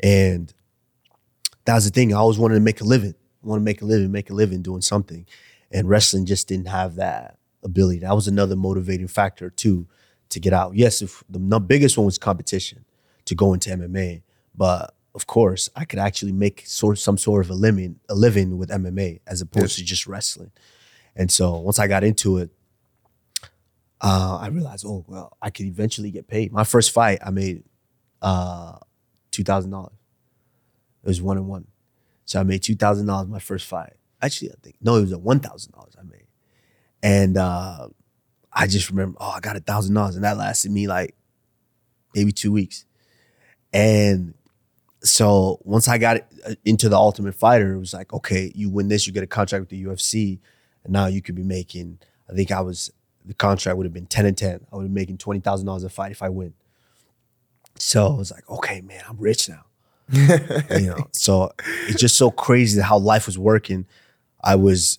[0.00, 0.52] And
[1.64, 2.12] that was the thing.
[2.12, 3.14] I always wanted to make a living.
[3.42, 5.26] I want to make a living, make a living doing something.
[5.70, 8.00] And wrestling just didn't have that ability.
[8.00, 9.86] That was another motivating factor too
[10.28, 10.74] to get out.
[10.74, 12.84] Yes, if the biggest one was competition
[13.24, 14.22] to go into MMA,
[14.54, 18.56] but of course, I could actually make sort some sort of a living, a living
[18.56, 20.52] with MMA as opposed to just wrestling.
[21.14, 22.50] And so once I got into it,
[24.00, 26.52] uh, I realized, oh well, I could eventually get paid.
[26.52, 27.62] My first fight, I made
[28.20, 28.78] uh,
[29.30, 29.92] two thousand dollars.
[31.04, 31.66] It was one and one.
[32.24, 33.92] So I made two thousand dollars my first fight.
[34.20, 36.26] Actually, I think no, it was a one thousand dollars I made.
[37.02, 37.88] And uh,
[38.52, 41.14] I just remember, oh, I got a thousand dollars, and that lasted me like
[42.14, 42.86] maybe two weeks.
[43.72, 44.34] And
[45.04, 48.88] so once I got uh, into the Ultimate Fighter, it was like, okay, you win
[48.88, 50.38] this, you get a contract with the UFC,
[50.84, 51.98] and now you could be making.
[52.30, 52.92] I think I was
[53.24, 54.66] the contract would have been ten and ten.
[54.72, 56.54] I would be making twenty thousand dollars a fight if I win.
[57.78, 59.64] So I was like, okay, man, I'm rich now.
[60.12, 61.52] you know, so
[61.88, 63.86] it's just so crazy how life was working.
[64.42, 64.98] I was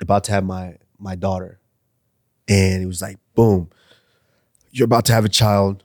[0.00, 1.60] about to have my my daughter,
[2.48, 3.70] and it was like, boom,
[4.70, 5.82] you're about to have a child.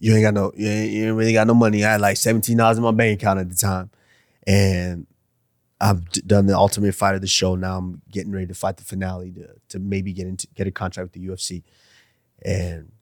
[0.00, 1.84] You ain't got no, you ain't, you ain't really got no money.
[1.84, 3.90] I had like seventeen dollars in my bank account at the time,
[4.46, 5.06] and
[5.78, 7.54] I've done the Ultimate Fight of the show.
[7.54, 10.70] Now I'm getting ready to fight the finale to to maybe get into get a
[10.70, 11.62] contract with the UFC,
[12.42, 12.92] and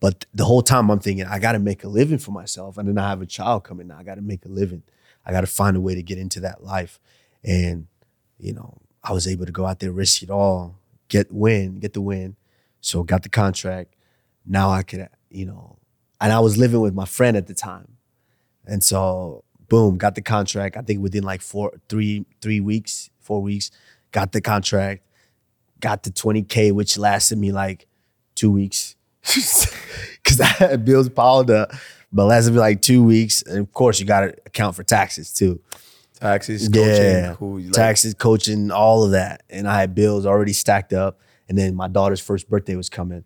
[0.00, 2.88] but the whole time I'm thinking I got to make a living for myself, and
[2.88, 3.86] then I have a child coming.
[3.86, 4.82] Now I got to make a living.
[5.24, 6.98] I got to find a way to get into that life,
[7.44, 7.86] and
[8.38, 11.92] you know I was able to go out there, risk it all, get win, get
[11.92, 12.36] the win.
[12.80, 13.94] So got the contract.
[14.46, 15.78] Now I could, you know,
[16.20, 17.96] and I was living with my friend at the time,
[18.66, 20.76] and so boom, got the contract.
[20.76, 23.70] I think within like four, three, three weeks, four weeks,
[24.12, 25.02] got the contract,
[25.78, 27.86] got the 20K, which lasted me like
[28.34, 28.96] two weeks.
[30.24, 31.70] Cause I had bills piled up,
[32.12, 33.42] but lasted me like two weeks.
[33.42, 35.60] And of course, you gotta account for taxes too.
[36.20, 37.34] Taxes, coaching, Yeah.
[37.38, 37.60] cool.
[37.60, 39.42] Like, Taxes, coaching, all of that.
[39.48, 41.18] And I had bills already stacked up.
[41.48, 43.24] And then my daughter's first birthday was coming.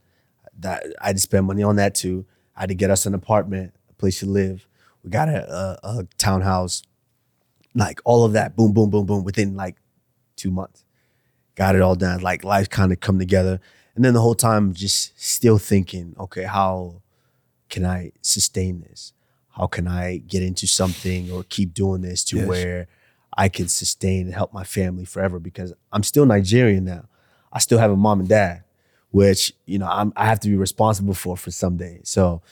[0.60, 2.26] That I had to spend money on that too.
[2.56, 4.66] I had to get us an apartment, a place to live.
[5.02, 6.82] We got a, a, a townhouse,
[7.74, 8.56] like all of that.
[8.56, 9.24] Boom, boom, boom, boom.
[9.24, 9.76] Within like
[10.36, 10.84] two months,
[11.54, 12.20] got it all done.
[12.20, 13.60] Like life kind of come together.
[13.94, 17.02] And then the whole time, just still thinking, okay, how
[17.68, 19.12] can I sustain this?
[19.50, 22.48] How can I get into something or keep doing this to Yes.
[22.48, 22.88] where
[23.36, 25.38] I can sustain and help my family forever?
[25.38, 27.04] Because I'm still Nigerian now.
[27.52, 28.63] I still have a mom and dad,
[29.14, 32.00] which you know I'm, I have to be responsible for for someday.
[32.02, 32.42] So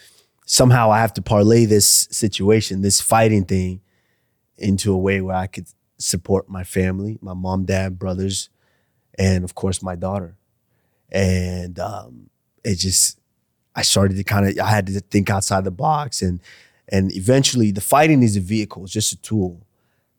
[0.47, 3.81] somehow I have to parlay this situation, this fighting thing,
[4.57, 5.67] into a way where I could
[5.99, 8.49] support my family, my mom, dad, brothers,
[9.19, 10.37] and of course my daughter.
[11.11, 12.31] And um,
[12.63, 13.19] it just,
[13.75, 16.39] I started to kind of, I had to think outside the box, and
[16.89, 19.67] and eventually the fighting is a vehicle, it's just a tool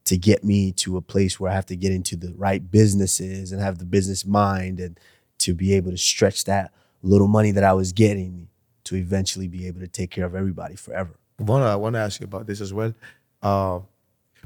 [0.03, 3.53] to get me to a place where I have to get into the right businesses
[3.53, 4.99] and have the business mind and
[5.39, 6.71] to be able to stretch that
[7.01, 8.47] little money that I was getting
[8.85, 11.11] to eventually be able to take care of everybody forever.
[11.39, 12.93] wanna I wanna ask you about this as well.
[13.41, 13.87] Um,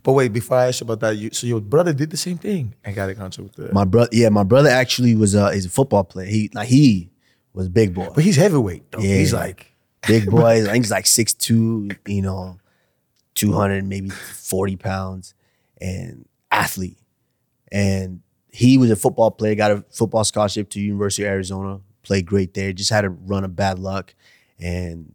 [0.04, 2.38] but wait, before I ask you about that, you, so your brother did the same
[2.38, 3.74] thing and got a contract with the.
[3.74, 6.28] My brother, yeah, my brother actually was a he's a football player.
[6.28, 7.12] He like he
[7.54, 8.92] was big boy, but he's heavyweight.
[8.92, 9.00] Though.
[9.00, 9.74] He's like
[10.08, 10.64] big boy.
[10.64, 12.60] I think he's like six two, you know,
[13.34, 15.34] two hundred maybe forty pounds,
[15.82, 17.00] and athlete.
[17.72, 18.22] And
[18.58, 19.54] he was a football player.
[19.54, 21.80] Got a football scholarship to University of Arizona.
[22.02, 22.74] Played great there.
[22.74, 24.16] Just had a run of bad luck,
[24.60, 25.14] and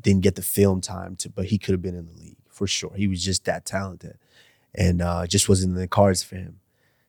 [0.00, 1.30] didn't get the film time to.
[1.30, 2.92] But he could have been in the league for sure.
[2.96, 4.18] He was just that talented,
[4.74, 6.58] and uh, just wasn't in the cards for him.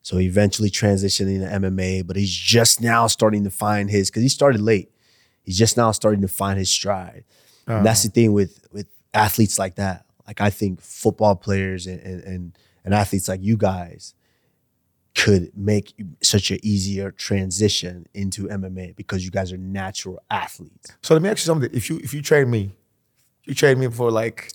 [0.04, 4.22] So he eventually transitioned into MMA, but he's just now starting to find his because
[4.22, 4.92] he started late.
[5.42, 7.24] He's just now starting to find his stride.
[7.78, 10.06] And that's the thing with with athletes like that.
[10.28, 14.14] Like I think football players and and and, and athletes like you guys
[15.16, 15.93] could make
[16.24, 20.91] such an easier transition into MMA because you guys are natural athletes.
[21.03, 21.70] So let me ask you something.
[21.74, 22.76] If you if you train me,
[23.43, 24.51] you train me for like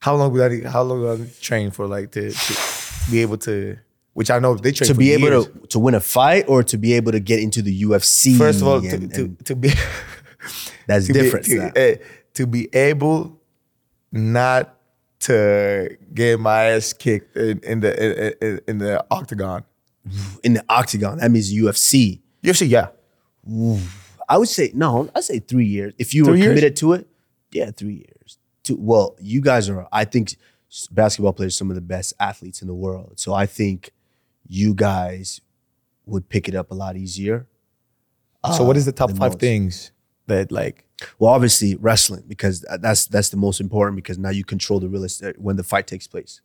[0.00, 3.20] how long would I need- how long would I train for like to, to be
[3.22, 3.78] able to
[4.14, 5.46] which I know they train to be able years.
[5.46, 8.36] to to win a fight or to be able to get into the UFC.
[8.36, 9.68] First of all, to, and- to, and to be
[10.86, 11.46] that's to be- different.
[11.46, 11.96] to, eh,
[12.34, 13.40] to be able
[14.12, 14.76] not
[15.20, 19.64] to get my ass kicked in, in the in, in the octagon.
[20.42, 22.20] In the octagon, that means UFC.
[22.42, 22.88] UFC, yeah.
[24.28, 25.08] I would say no.
[25.14, 25.94] I'd say three years.
[25.98, 26.48] If you were years?
[26.48, 27.08] committed to it,
[27.52, 28.38] yeah, three years.
[28.62, 29.86] Two, well, you guys are.
[29.92, 30.36] I think
[30.90, 33.20] basketball players are some of the best athletes in the world.
[33.20, 33.90] So I think
[34.46, 35.40] you guys
[36.06, 37.46] would pick it up a lot easier.
[38.56, 39.40] so what is the uh, top the five most.
[39.40, 39.92] things
[40.26, 40.86] that like
[41.18, 45.04] Well, obviously wrestling because that's that's the most important because now you control the real
[45.04, 46.40] estate when the fight takes place.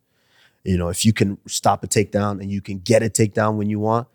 [0.64, 3.70] You know, if you can stop a takedown and you can get a takedown when
[3.70, 4.08] you want,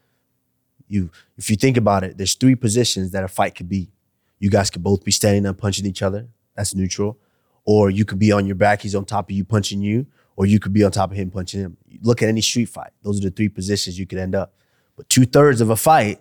[0.86, 3.90] you if you think about it, there's three positions that a fight could be.
[4.38, 6.28] You guys could both be standing up punching each other.
[6.54, 7.18] That's neutral.
[7.64, 10.44] Or you could be on your back, he's on top of you punching you, or
[10.44, 11.76] you could be on top of him punching him.
[12.02, 12.90] Look at any street fight.
[13.02, 14.54] Those are the three positions you could end up.
[14.96, 16.20] But two thirds of a fight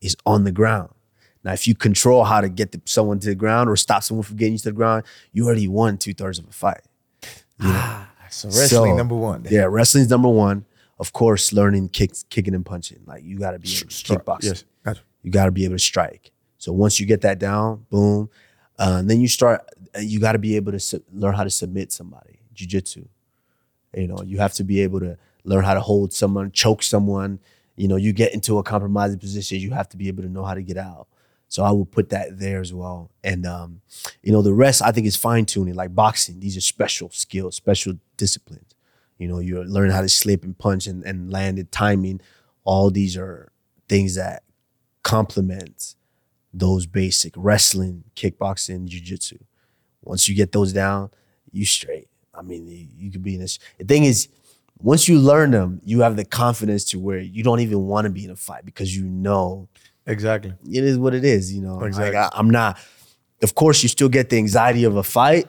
[0.00, 0.90] is on the ground.
[1.44, 4.24] Now, if you control how to get the, someone to the ground or stop someone
[4.24, 6.80] from getting you to the ground, you already won two thirds of a fight.
[7.60, 9.46] Ah, so wrestling So, number one.
[9.50, 10.64] Yeah, wrestling's number one.
[10.98, 13.00] Of course, learning kicks, kicking and punching.
[13.06, 14.44] Like you got to be able to Stri- kickboxing.
[14.44, 14.64] Yes.
[14.84, 15.00] Gotcha.
[15.22, 16.32] You got to be able to strike.
[16.58, 18.30] So once you get that down, boom,
[18.78, 19.64] uh, and then you start.
[19.96, 22.40] uh, You got to be able to su- learn how to submit somebody.
[22.54, 23.06] Jiu-jitsu.
[23.96, 27.38] You know, you have to be able to learn how to hold someone, choke someone.
[27.76, 30.44] You know, you get into a compromising position, you have to be able to know
[30.44, 31.06] how to get out.
[31.48, 33.10] So I will put that there as well.
[33.24, 33.80] And um,
[34.22, 35.74] you know, the rest I think is fine tuning.
[35.74, 38.74] Like boxing, these are special skills, special disciplines.
[39.16, 42.20] You know, you learn how to slip and punch and, and land and timing.
[42.64, 43.50] All these are
[43.88, 44.42] things that
[45.02, 45.94] complement
[46.52, 49.38] those basic wrestling, kickboxing, jiu-jitsu.
[50.02, 51.10] Once you get those down,
[51.50, 52.08] you straight.
[52.34, 53.58] I mean, you, you could be in this.
[53.78, 54.28] The thing is,
[54.80, 58.10] once you learn them, you have the confidence to where you don't even want to
[58.10, 59.68] be in a fight because you know
[60.08, 60.52] Exactly.
[60.70, 61.52] it is what it is.
[61.52, 62.16] You know, like Exactly.
[62.16, 62.78] I, I'm not.
[63.42, 65.46] Of course, you still get the anxiety of a fight,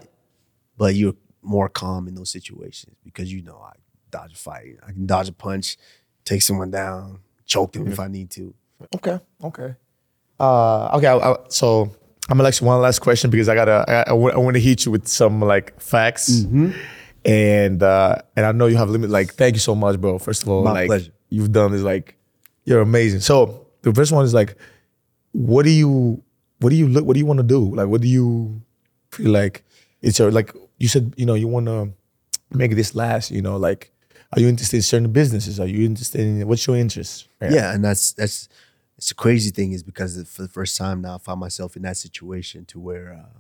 [0.78, 3.74] but you're more calm in those situations because you know I
[4.12, 4.76] dodge a fight.
[4.88, 5.78] I can dodge a punch,
[6.26, 8.54] take someone down, choke them if I need to.
[8.96, 9.20] Okay.
[9.44, 9.76] Okay.
[10.40, 11.08] Uh, okay.
[11.08, 11.90] I, I, so
[12.30, 13.86] I'm gonna ask you one last question because I gotta.
[13.88, 16.72] I, I, want to hit you with some like facts, Mm-hmm.
[17.26, 19.10] and uh, and I know you have limit.
[19.10, 20.20] Like, thank you so much, bro.
[20.20, 21.12] First of all, My like pleasure.
[21.30, 21.82] you've done this.
[21.82, 22.18] Like,
[22.66, 23.22] you're amazing.
[23.22, 24.56] So the first one is like,
[25.32, 26.24] what do you,
[26.60, 27.76] what do you look, what do you want to do?
[27.76, 28.62] Like, what do you
[29.12, 29.64] feel like?
[30.02, 31.14] It's your like you said.
[31.18, 31.92] You know, you want to
[32.52, 33.32] make this last.
[33.32, 33.92] You know, like.
[34.32, 35.60] Are you interested in certain businesses?
[35.60, 37.28] Are you interested in what's your interest?
[37.42, 38.48] Yeah, and that's that's
[38.96, 41.82] it's a crazy thing is because for the first time now I find myself in
[41.82, 43.40] that situation to where uh,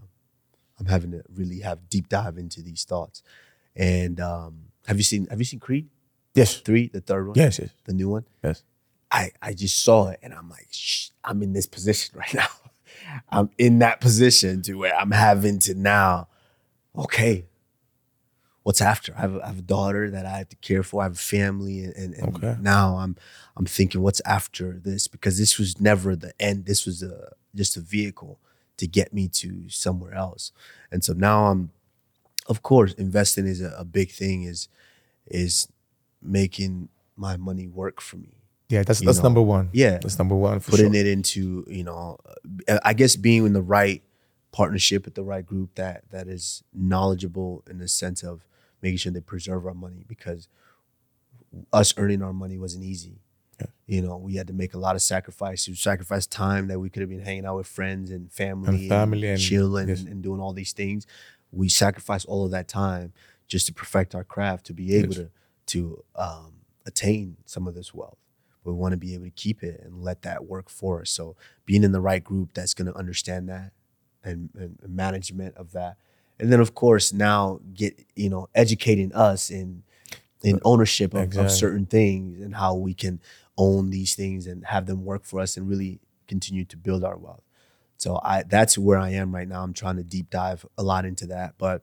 [0.79, 3.21] I'm having to really have deep dive into these thoughts.
[3.75, 5.89] And um, have you seen Have you seen Creed
[6.33, 6.55] Yes.
[6.55, 7.35] three, the third one?
[7.37, 7.59] Yes.
[7.59, 7.69] Yes.
[7.85, 8.25] the new one.
[8.43, 8.63] Yes.
[9.11, 12.47] I I just saw it and I'm like, Shh, I'm in this position right now.
[13.29, 16.27] I'm in that position to where I'm having to now,
[16.95, 17.45] okay,
[18.63, 19.13] what's after?
[19.17, 21.01] I have, a, I have a daughter that I have to care for.
[21.01, 22.55] I have a family, and, and, and Okay.
[22.61, 23.15] now I'm
[23.57, 25.07] I'm thinking, what's after this?
[25.07, 26.65] Because this was never the end.
[26.65, 28.39] This was a just a vehicle
[28.77, 30.51] to get me to somewhere else.
[30.91, 31.71] And so now I'm,
[32.47, 34.43] of course, investing is a, a big thing.
[34.43, 34.67] Is
[35.25, 35.67] is
[36.21, 38.38] making my money work for me
[38.69, 39.69] Yeah, that's that's know, number one.
[39.73, 39.97] yeah.
[39.97, 41.01] that's number one for putting sure.
[41.01, 42.17] it into you know
[42.67, 44.03] uh, i guess being in the right
[44.51, 48.45] partnership with the right group that that is knowledgeable in the sense of
[48.81, 50.47] making sure they preserve our money because
[51.73, 53.21] us earning our money wasn't easy
[53.59, 53.67] Yeah.
[53.87, 56.89] you know we had to make a lot of sacrifices we sacrificed time that we
[56.89, 59.99] could have been hanging out with friends and family and, family and- chilling yes.
[60.01, 61.07] and, and doing all these things
[61.51, 63.13] we sacrificed all of that time
[63.47, 65.17] just to perfect our craft to be able Yes.
[65.17, 65.29] to
[65.65, 66.53] to um,
[66.85, 68.17] attain some of this wealth
[68.63, 71.09] we want to be able to keep it and let that work for us.
[71.09, 71.35] So
[71.65, 73.71] being in the right group that's going to understand that
[74.23, 75.97] and, and management of that,
[76.39, 79.83] and then of course now get you know educating us in
[80.43, 81.45] in ownership of, Exactly.
[81.45, 83.19] of certain things and how we can
[83.57, 87.17] own these things and have them work for us and really continue to build our
[87.17, 87.43] wealth.
[87.99, 89.61] So I that's where I am right now.
[89.61, 91.77] I'm trying to deep dive a lot into that, but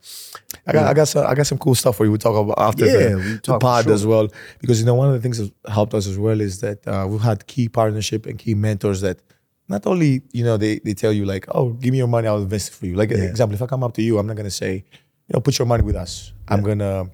[0.67, 2.13] I got I got some I got some cool stuff for you.
[2.13, 3.93] We talk about after Yeah, the, we the talk for pod sure.
[3.93, 4.29] as well
[4.61, 7.07] because you know one of the things that helped us as well is that uh,
[7.09, 9.19] we've had key partnership and key mentors that
[9.69, 12.43] not only you know they they tell you like oh give me your money I'll
[12.49, 12.95] invest it for you.
[12.97, 13.19] Like Yeah.
[13.33, 14.73] example, if I come up to you, I'm not gonna say
[15.29, 16.33] you know put your money with us.
[16.49, 17.11] I'm gonna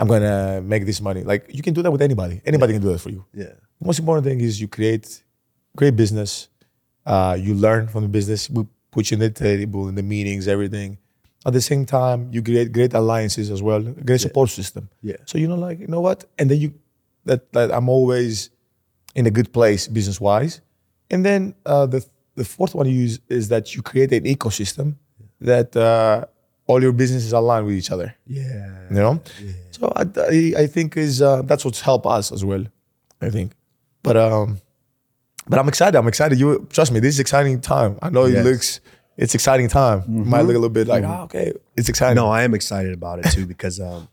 [0.00, 1.22] I'm gonna make this money.
[1.22, 2.40] Like you can do that with anybody.
[2.44, 3.24] Anybody can do that for you.
[3.32, 5.22] yeah, The most important thing is you create
[5.76, 6.48] great business.
[7.08, 8.40] Uh, you learn from the business.
[8.50, 8.62] We
[8.94, 10.90] put you in the table, in the meetings, everything.
[11.46, 14.82] At the same time, you create great alliances as well, great support system.
[15.02, 15.16] Yeah.
[15.24, 16.70] So you know, like you know what, and then you
[17.24, 18.50] that that I'm always
[19.14, 20.60] in a good place business wise.
[21.10, 22.00] And then uh, the
[22.34, 24.96] the fourth one you use is that you create an ecosystem
[25.40, 26.24] that uh,
[26.66, 28.14] all your businesses align with each other.
[28.26, 29.14] yeah, You know,
[29.70, 30.02] so I,
[30.36, 32.64] I, I think is uh, that's what's helped us as well.
[33.20, 33.52] I think,
[34.02, 34.58] but um,
[35.48, 35.96] but I'm excited.
[35.98, 36.38] I'm excited.
[36.38, 37.00] You trust me.
[37.00, 37.98] This is exciting time.
[38.02, 38.44] I know Yes.
[38.44, 38.80] it looks
[39.16, 40.00] it's exciting time.
[40.02, 42.16] It might look a little bit like ah, okay, it's exciting.
[42.16, 44.08] No, I am excited about it too because um,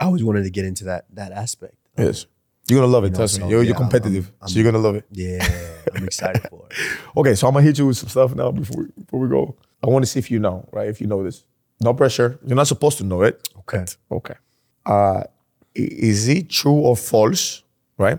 [0.00, 1.74] I always wanted to get into that that aspect.
[1.96, 2.26] yes,
[2.68, 3.10] you're gonna love it.
[3.12, 3.50] know, trust so, me.
[3.50, 5.04] You're, yeah, you're I'm- competitive, I'm- so you're gonna love it.
[5.12, 5.46] Yeah,
[5.94, 6.76] I'm excited for it.
[7.16, 9.54] Okay, so I'm gonna hit you with some stuff now before we, before we go.
[9.84, 10.88] I want to see if you know, right?
[10.88, 11.44] If you know this,
[11.80, 12.38] no pressure.
[12.46, 13.46] You're not supposed to know it.
[13.60, 13.84] Okay.
[14.10, 14.34] Okay.
[14.86, 15.24] Uh,
[15.74, 17.62] is it true or false,
[17.98, 18.18] right?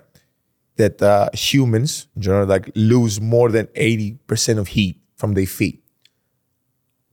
[0.77, 5.79] That uh, humans, in general, like lose more than 80% of heat from their feet.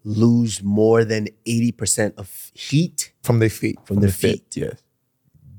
[0.02, 3.78] Lose more than eighty percent of heat From their feet.
[3.84, 4.44] From their feet.
[4.56, 4.82] Yes.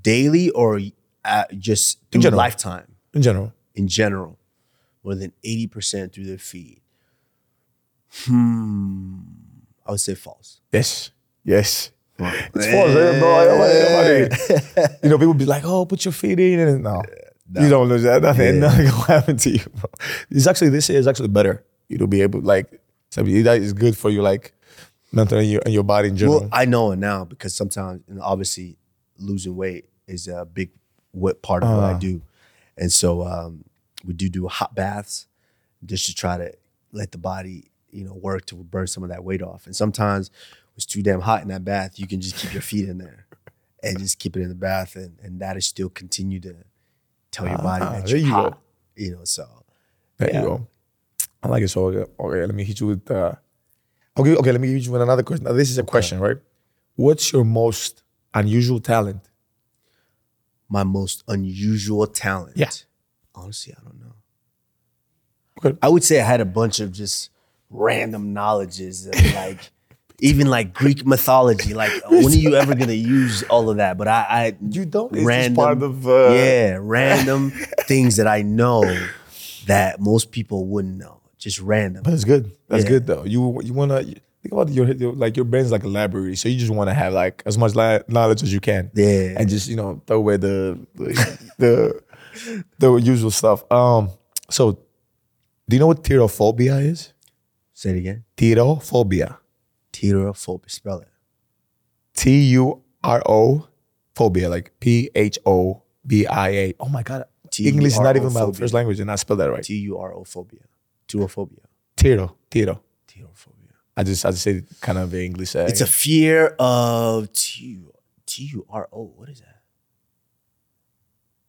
[0.01, 0.79] daily or
[1.23, 2.39] uh, just through general.
[2.39, 3.53] lifetime In general.
[3.75, 4.39] in general.
[5.03, 6.81] more than 80% through their feet
[8.25, 9.19] Hmm.
[9.85, 10.59] I would say false.
[10.71, 11.11] Yes.
[11.45, 11.91] Yes.
[12.19, 14.87] It's false, eh, bro.
[15.03, 17.01] You know, people be like, "Oh, put your feet in," and no,
[17.59, 18.21] you don't lose that.
[18.21, 18.59] Nothing, Yeah.
[18.61, 19.89] nothing will happen to you, bro.
[20.29, 21.63] It's actually this year is actually better.
[21.89, 22.79] You'll be able like
[23.15, 24.53] that is good for you, like
[25.11, 26.41] mental and your and your body in general.
[26.41, 28.77] Well, I know it now because sometimes, and obviously,
[29.17, 30.69] losing weight is a big
[31.11, 31.97] what part of what I Uh.
[31.99, 32.21] do,
[32.77, 33.65] and so um,
[34.05, 35.27] we do do hot baths
[35.85, 36.53] just to try to
[36.93, 39.65] let the body, you know, work to burn some of that weight off.
[39.65, 40.29] And sometimes
[40.77, 43.25] it's too damn hot in that bath, you can just keep your feet in there
[43.83, 46.55] and just keep it in the bath, and and that is still continue to
[47.31, 48.41] tell your body Ah, that there you're you go.
[48.41, 48.59] hot,
[48.95, 49.23] you know.
[49.23, 49.45] So
[50.17, 50.41] There Yeah.
[50.41, 50.67] you go.
[51.43, 51.69] I like it.
[51.69, 53.09] So okay, okay, let me hit you with.
[53.09, 53.33] Uh,
[54.17, 55.45] okay, okay, let me hit you with another question.
[55.45, 56.37] Now, this is a question, right?
[56.95, 58.03] What's your most
[58.33, 59.21] unusual talent?
[60.69, 62.55] my most unusual talent.
[62.55, 62.69] Yeah.
[63.35, 64.13] Honestly, I don't know.
[65.57, 65.77] Okay.
[65.81, 67.29] I would say I had a bunch of just
[67.69, 69.59] random knowledges of like
[70.21, 71.73] even like Greek mythology.
[71.73, 73.97] Like when are you ever gonna use all of that?
[73.97, 75.13] But I, I You don't.
[75.15, 76.07] It's random, just part of.
[76.07, 77.51] Uh, yeah, random
[77.87, 78.83] things that I know
[79.67, 81.19] that most people wouldn't know.
[81.37, 82.03] Just random.
[82.03, 82.51] But it's good.
[82.69, 82.89] That's Yeah.
[82.89, 83.23] good though.
[83.25, 86.57] You you wanna think about your, your like your brain's like a library, so you
[86.57, 89.35] just want to have like as much li- knowledge as you can, Yeah.
[89.37, 92.01] and just you know throw away the the the,
[92.79, 93.63] the usual stuff.
[93.71, 94.09] Um.
[94.49, 94.73] So,
[95.67, 97.13] do you know what turophobia is?
[97.73, 98.23] Say it again.
[99.93, 100.69] Turophobia.
[100.69, 101.07] Spell it.
[102.13, 103.67] T U R O
[104.15, 106.73] phobia, like P H O B I A.
[106.79, 107.25] Oh my god,
[107.59, 109.63] English is not even my first language, and I spelled that right.
[109.63, 110.61] T U R O phobia.
[111.07, 111.65] Turophobia.
[111.95, 112.81] Tiro, tiro.
[113.07, 113.73] Turophobia.
[113.97, 115.55] I just I just say kind of English.
[115.55, 117.79] Uh, It's a fear of T
[118.25, 119.03] T U R O.
[119.15, 119.61] What is that?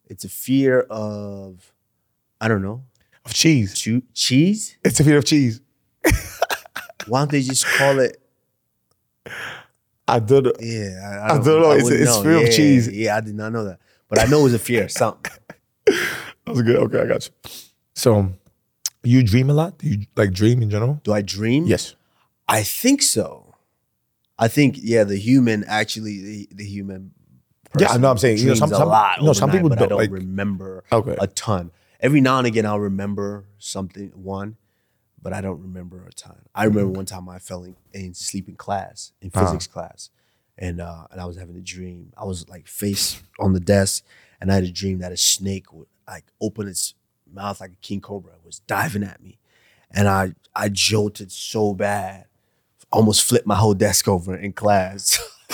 [0.06, 1.72] It's a fear of
[2.40, 2.84] I don't know.
[3.24, 3.74] of cheese.
[4.14, 4.76] Cheese?
[4.84, 5.60] It's a fear of cheese.
[7.06, 8.21] Why don't they just call it?
[10.08, 10.52] I don't know.
[10.60, 11.70] Yeah, I, I don't know.
[11.72, 12.88] It's- wouldn't it's fear of cheese.
[12.88, 14.88] Yeah, I did not know that, but I know it was a fear.
[14.88, 15.32] Something.
[15.86, 15.96] That
[16.46, 16.76] was good.
[16.76, 17.50] Okay, I got you.
[17.94, 18.32] So,
[19.04, 19.78] you dream a lot?
[19.78, 21.00] Do you like dream in general?
[21.04, 21.66] Do I dream?
[21.66, 21.94] Yes.
[22.48, 23.54] I think so.
[24.38, 27.12] I think yeah, the human actually the, the human.
[27.78, 28.10] Yeah, I know.
[28.10, 29.22] I'm saying you know some, a some lot.
[29.22, 30.10] No, some people don't I don't like.
[30.10, 31.16] remember Okay.
[31.18, 31.70] a ton.
[32.00, 34.56] Every now and again, I'll remember something one,
[35.22, 36.42] but I don't remember a time.
[36.54, 39.46] I remember one time I fell in, in sleep in class in Uh-huh.
[39.46, 40.10] physics class,
[40.58, 42.12] and uh, and I was having a dream.
[42.16, 44.04] I was like face on the desk,
[44.40, 46.94] and I had a dream that a snake would like open its
[47.32, 49.38] mouth like a king cobra was diving at me,
[49.90, 52.26] and I I jolted so bad,
[52.90, 55.18] almost flipped my whole desk over in class.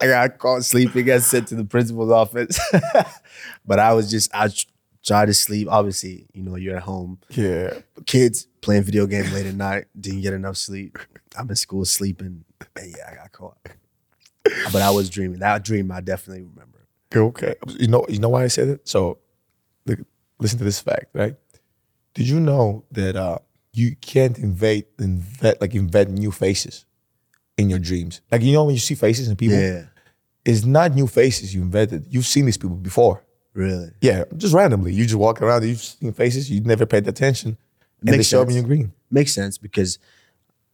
[0.00, 1.06] I got caught sleeping.
[1.06, 2.58] Got sent to the principal's office.
[3.66, 4.48] but I was just I
[5.04, 5.68] tr- tried to sleep.
[5.70, 7.18] Obviously, you know, you're at home.
[7.30, 7.78] Yeah.
[8.06, 9.84] Kids playing video games late at night.
[9.98, 10.98] Didn't get enough sleep.
[11.38, 12.44] I'm in school sleeping.
[12.76, 13.58] And yeah, I got caught.
[14.72, 15.38] But I was dreaming.
[15.40, 16.86] That dream I definitely remember.
[17.14, 17.54] Okay.
[17.78, 18.04] You know.
[18.08, 18.88] You know why I said it.
[18.88, 19.18] So,
[19.86, 20.00] look,
[20.38, 21.36] listen to this fact, right?
[22.14, 23.38] Did you know that uh,
[23.72, 26.84] you can't invade, invent, like invent new faces
[27.56, 28.20] in your dreams?
[28.30, 29.84] Like you know when you see faces in people, Yeah.
[30.44, 32.06] it's not new faces you invented.
[32.08, 33.23] You've seen these people before.
[33.54, 33.92] Really.
[34.00, 34.92] Yeah, just randomly.
[34.92, 37.56] You just walk around, you've seen faces, you never paid attention,
[38.00, 38.66] and they Makes show up in sense.
[38.66, 38.92] your green.
[39.10, 39.98] Makes sense because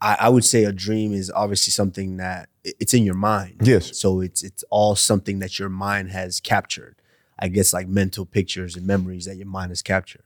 [0.01, 3.57] I, I would say a dream is obviously something that it's in your mind.
[3.63, 3.99] Yes.
[3.99, 6.97] So it's it's all something that your mind has captured.
[7.39, 10.25] I guess like mental pictures and memories that your mind has captured,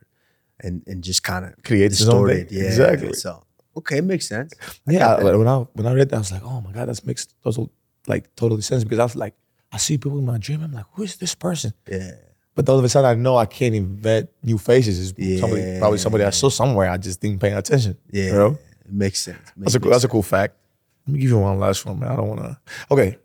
[0.60, 2.46] and and just kind of Creates thing.
[2.50, 3.12] Yeah, Exactly.
[3.14, 3.42] So
[3.76, 4.52] okay, makes sense.
[4.88, 6.88] I Yeah, like, when I when I read that, I was like, oh my god,
[6.88, 7.70] that makes total
[8.06, 9.34] like totally sense because I was like,
[9.72, 10.62] I see people in my dream.
[10.62, 11.72] I'm like, who is this person?
[11.90, 12.12] yeah,
[12.54, 15.12] But all of a sudden, I know I can't invent new faces.
[15.16, 16.88] It's somebody, probably somebody I saw somewhere.
[16.88, 17.96] I just didn't pay attention.
[18.10, 18.58] yeah, you know?
[18.84, 19.38] it makes sense.
[19.56, 20.54] that's a cool, that's a cool fact.
[21.06, 22.10] Let me give you one last one, man.
[22.12, 22.58] I don't want to.
[22.90, 23.18] Okay,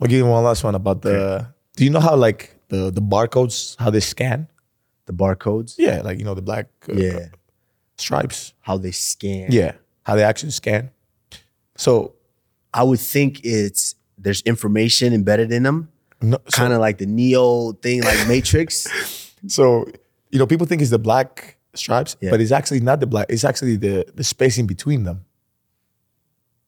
[0.00, 1.48] I'll give you one last one about the.
[1.76, 4.48] Do you know how like the the barcodes how they scan?
[5.08, 5.74] the barcodes.
[5.78, 7.28] Yeah, like you know the black uh, Yeah,
[7.96, 8.54] stripes.
[8.60, 9.48] how they scan.
[9.50, 9.72] Yeah,
[10.04, 10.90] how they actually scan.
[11.76, 12.14] So
[12.72, 15.88] I would think it's there's information embedded in them,
[16.20, 18.86] no, so, kind of like the Neo thing, like Matrix.
[19.46, 19.86] so
[20.30, 22.30] you know people think it's the black stripes, Yeah.
[22.30, 23.26] but it's actually not the black.
[23.28, 25.24] It's actually the the spacing between them.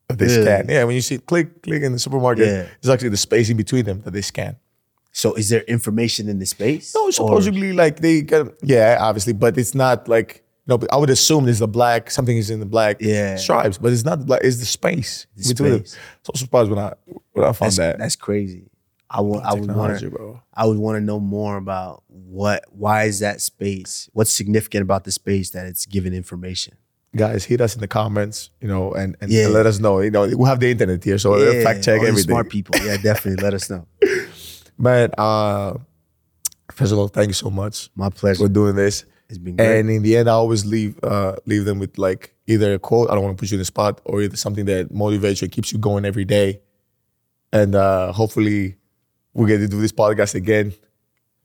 [0.09, 0.43] That they Really?
[0.43, 0.67] scan.
[0.69, 2.67] Yeah, when you see click click in the supermarket, Yeah.
[2.79, 4.57] it's actually the spacing between them that they scan.
[5.13, 6.95] So is there information in the space?
[6.95, 10.79] No, Or- supposedly like they can, yeah, obviously, but it's not like no.
[10.79, 12.11] But I would assume it's the black.
[12.11, 13.37] Something is in the black Yeah.
[13.37, 14.41] stripes, but it's not the black.
[14.45, 15.85] It's the space The between them.
[15.87, 16.93] So surprised when I
[17.33, 17.99] when I found that's, that.
[17.99, 18.65] that's crazy.
[19.13, 19.45] I want.
[19.45, 20.41] I would want to.
[20.55, 22.65] I would want to know more about what.
[22.71, 24.09] Why is that space?
[24.13, 26.75] What's significant about the space that it's giving information?
[27.17, 29.49] Guys, hit us in the comments, you know, and, and Yeah.
[29.49, 29.99] let us know.
[30.01, 32.29] You know, we have the internet here, so Yeah, fact check all everything.
[32.31, 32.77] Smart people.
[32.85, 33.43] Yeah, definitely.
[33.43, 33.85] Let us know.
[34.79, 35.75] Man, uh,
[36.71, 38.45] first of all, thank you so much My pleasure.
[38.45, 39.05] for doing this.
[39.29, 39.81] It's been great.
[39.81, 43.11] And in the end, I always leave uh, leave them with like either a quote.
[43.11, 45.47] I don't want to put you in the spot, or either something that motivates you,
[45.47, 46.61] and keeps you going every day.
[47.53, 48.77] And uh, hopefully,
[49.35, 50.73] we get to do this podcast again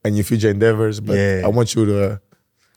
[0.03, 0.99] and your future endeavors.
[0.99, 1.41] But Yeah.
[1.45, 2.21] I want you to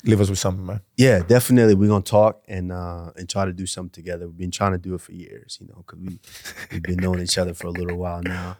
[0.04, 0.80] leave us with something, man.
[0.96, 1.74] yeah, definitely.
[1.74, 4.26] We're gonna talk and uh and try to do something together.
[4.26, 6.20] We've been trying to do it for years, you know, because we
[6.70, 8.56] we've been knowing each other for a little while now.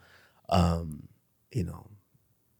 [0.48, 1.08] Um,
[1.52, 1.86] you know,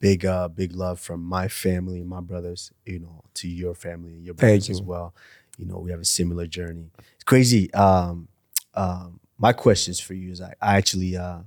[0.00, 4.24] big uh big love from my family, my brothers, you know, to your family and
[4.24, 5.14] your brothers as well.
[5.56, 6.90] You know, we have a similar journey.
[7.14, 7.72] It's crazy.
[7.74, 8.28] Um,
[8.74, 11.40] um, my questions for you is I, I actually uh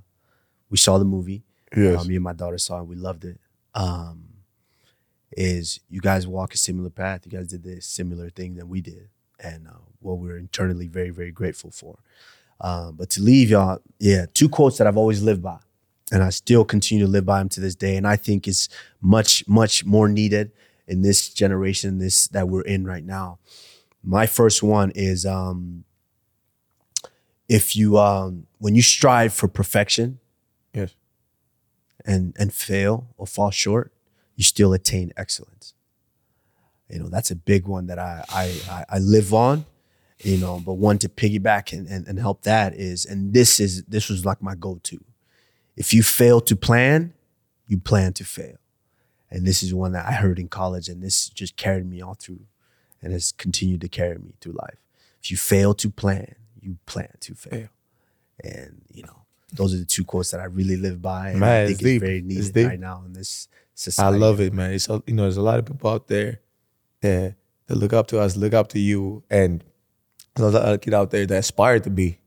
[0.68, 1.44] we saw the movie.
[1.76, 2.00] Yes.
[2.00, 2.86] Uh, me and my daughter saw it.
[2.86, 3.38] We loved it.
[3.74, 4.24] Um,
[5.34, 7.22] is you guys walk a similar path.
[7.24, 9.08] You guys did this similar thing that we did,
[9.40, 11.98] and uh, what we're internally very, very grateful for.
[12.60, 15.58] Um, but to leave y'all, yeah, two quotes that I've always lived by,
[16.12, 18.68] and I still continue to live by them to this day, and I think is
[19.00, 20.52] much, much more needed
[20.86, 23.38] in this generation, this that we're in right now.
[24.04, 25.84] My first one is um,
[27.48, 30.18] if you um, when you strive for perfection.
[32.04, 33.92] And and fail or fall short,
[34.36, 35.74] you still attain excellence.
[36.88, 39.64] You know, that's a big one that I I I, live on.
[40.22, 43.82] You know, but one to piggyback and, and and help that is, and this is
[43.84, 45.02] this was like my go-to.
[45.76, 47.14] If you fail to plan,
[47.66, 48.56] you plan to fail.
[49.30, 52.14] And this is one that I heard in college, and this just carried me all
[52.14, 52.44] through
[53.00, 54.78] and has continued to carry me through life.
[55.22, 57.68] If you fail to plan, you plan to fail.
[58.44, 59.21] And you know,
[59.52, 62.00] those are the two quotes that I really live by, and I think it's it's,
[62.02, 62.68] very needed deep.
[62.68, 64.16] right now in this society.
[64.16, 64.72] I love it, man.
[64.72, 66.40] It's a, you know, there's a lot of people out there
[67.00, 67.34] that,
[67.66, 69.62] that look up to us, look up to you, and
[70.34, 72.18] there's a lot of kids out there that aspire to be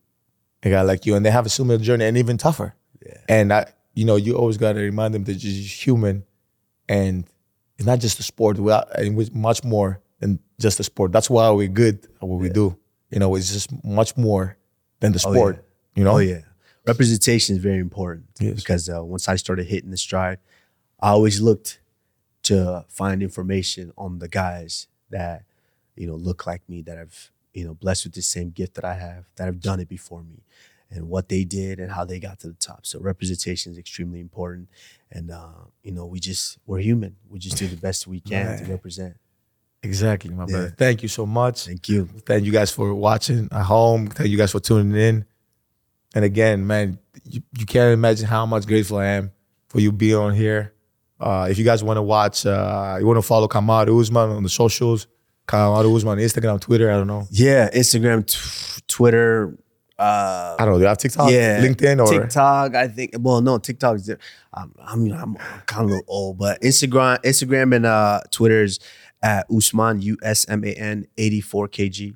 [0.63, 2.75] a guy like you, and they have a similar journey and even tougher.
[3.05, 3.17] Yeah.
[3.27, 6.23] And I, you know, you always got to remind them that you're just human,
[6.87, 7.25] and
[7.77, 8.57] it's not just a sport.
[8.59, 11.11] We are, and it's much more than just a sport.
[11.11, 12.77] That's why we're good at what we do.
[13.09, 14.57] You know, it's just much more
[14.99, 15.55] than the Oh, sport.
[15.57, 15.61] yeah.
[15.99, 16.41] You know, Oh yeah,
[16.87, 18.55] representation is very important Yes.
[18.55, 20.39] because uh, once I started hitting the stride,
[20.99, 21.79] I always looked
[22.43, 25.43] to find information on the guys that
[25.95, 28.85] you know look like me that have you know blessed with the same gift that
[28.85, 30.43] I have that have done it before me
[30.91, 32.85] and what they did and how they got to the top.
[32.85, 34.69] So representation is extremely important,
[35.11, 35.47] and uh,
[35.83, 37.15] you know we just we're human.
[37.29, 39.17] We just do the best we can to represent.
[39.83, 40.51] exactly, my Yeah.
[40.51, 40.75] brother.
[40.77, 41.65] Thank you so much.
[41.65, 42.05] Thank you.
[42.25, 44.07] Thank you guys for watching at home.
[44.07, 45.25] Thank you guys for tuning in.
[46.15, 49.31] And again, man, you, you can't imagine how much grateful I am
[49.67, 50.73] for you being on here.
[51.19, 54.43] Uh, if you guys want to watch, uh, you want to follow Kamaru Usman on
[54.43, 55.07] the socials,
[55.47, 57.27] Kamaru Usman, Instagram, Twitter, I don't know.
[57.31, 59.57] Yeah, Instagram, t- Twitter.
[59.97, 60.77] Uh, I don't know.
[60.77, 62.75] Do you have TikTok, yeah, LinkedIn, or TikTok.
[62.75, 63.15] I think.
[63.17, 64.09] Well, no, TikTok is.
[64.53, 65.35] I'm, I'm, I'm
[65.67, 68.79] kind of a little old, but Instagram, Instagram, and uh, Twitter's
[69.21, 72.15] at Usman U S M A N 84 kg.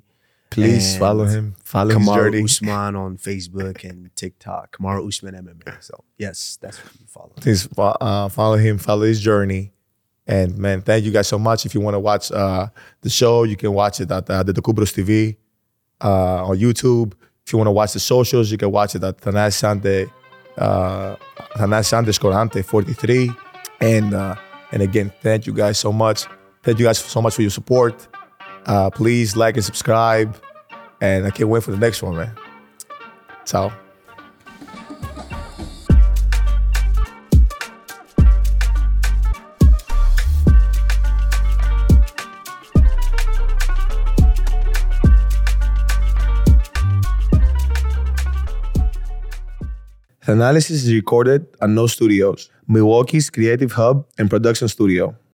[0.50, 1.54] Please and follow him.
[1.64, 2.42] Follow journey.
[2.42, 4.76] Usman on Facebook and TikTok.
[4.76, 5.82] Kamaru Usman MMA.
[5.82, 7.32] So yes, that's what you follow.
[7.36, 9.72] Please uh, follow him, follow his journey.
[10.26, 11.66] And man, thank you guys so much.
[11.66, 12.68] If you want to watch uh,
[13.00, 15.36] the show, you can watch it at uh, the Antetokounbros TV
[16.00, 17.14] uh, on YouTube.
[17.46, 20.06] If you want to watch the socials, you can watch it at Thanasis Ante,
[20.58, 23.30] uh, Sante 43.
[23.80, 24.36] And uh,
[24.72, 26.26] and again, thank you guys so much.
[26.62, 28.06] Thank you guys so much for your support.
[28.66, 30.36] Uh, please like and subscribe.
[31.00, 32.34] And I can't wait for the next one, man.
[33.46, 33.72] Ciao.
[50.30, 55.16] Thanalysis is recorded at No Studios, Milwaukee's creative hub and production studio.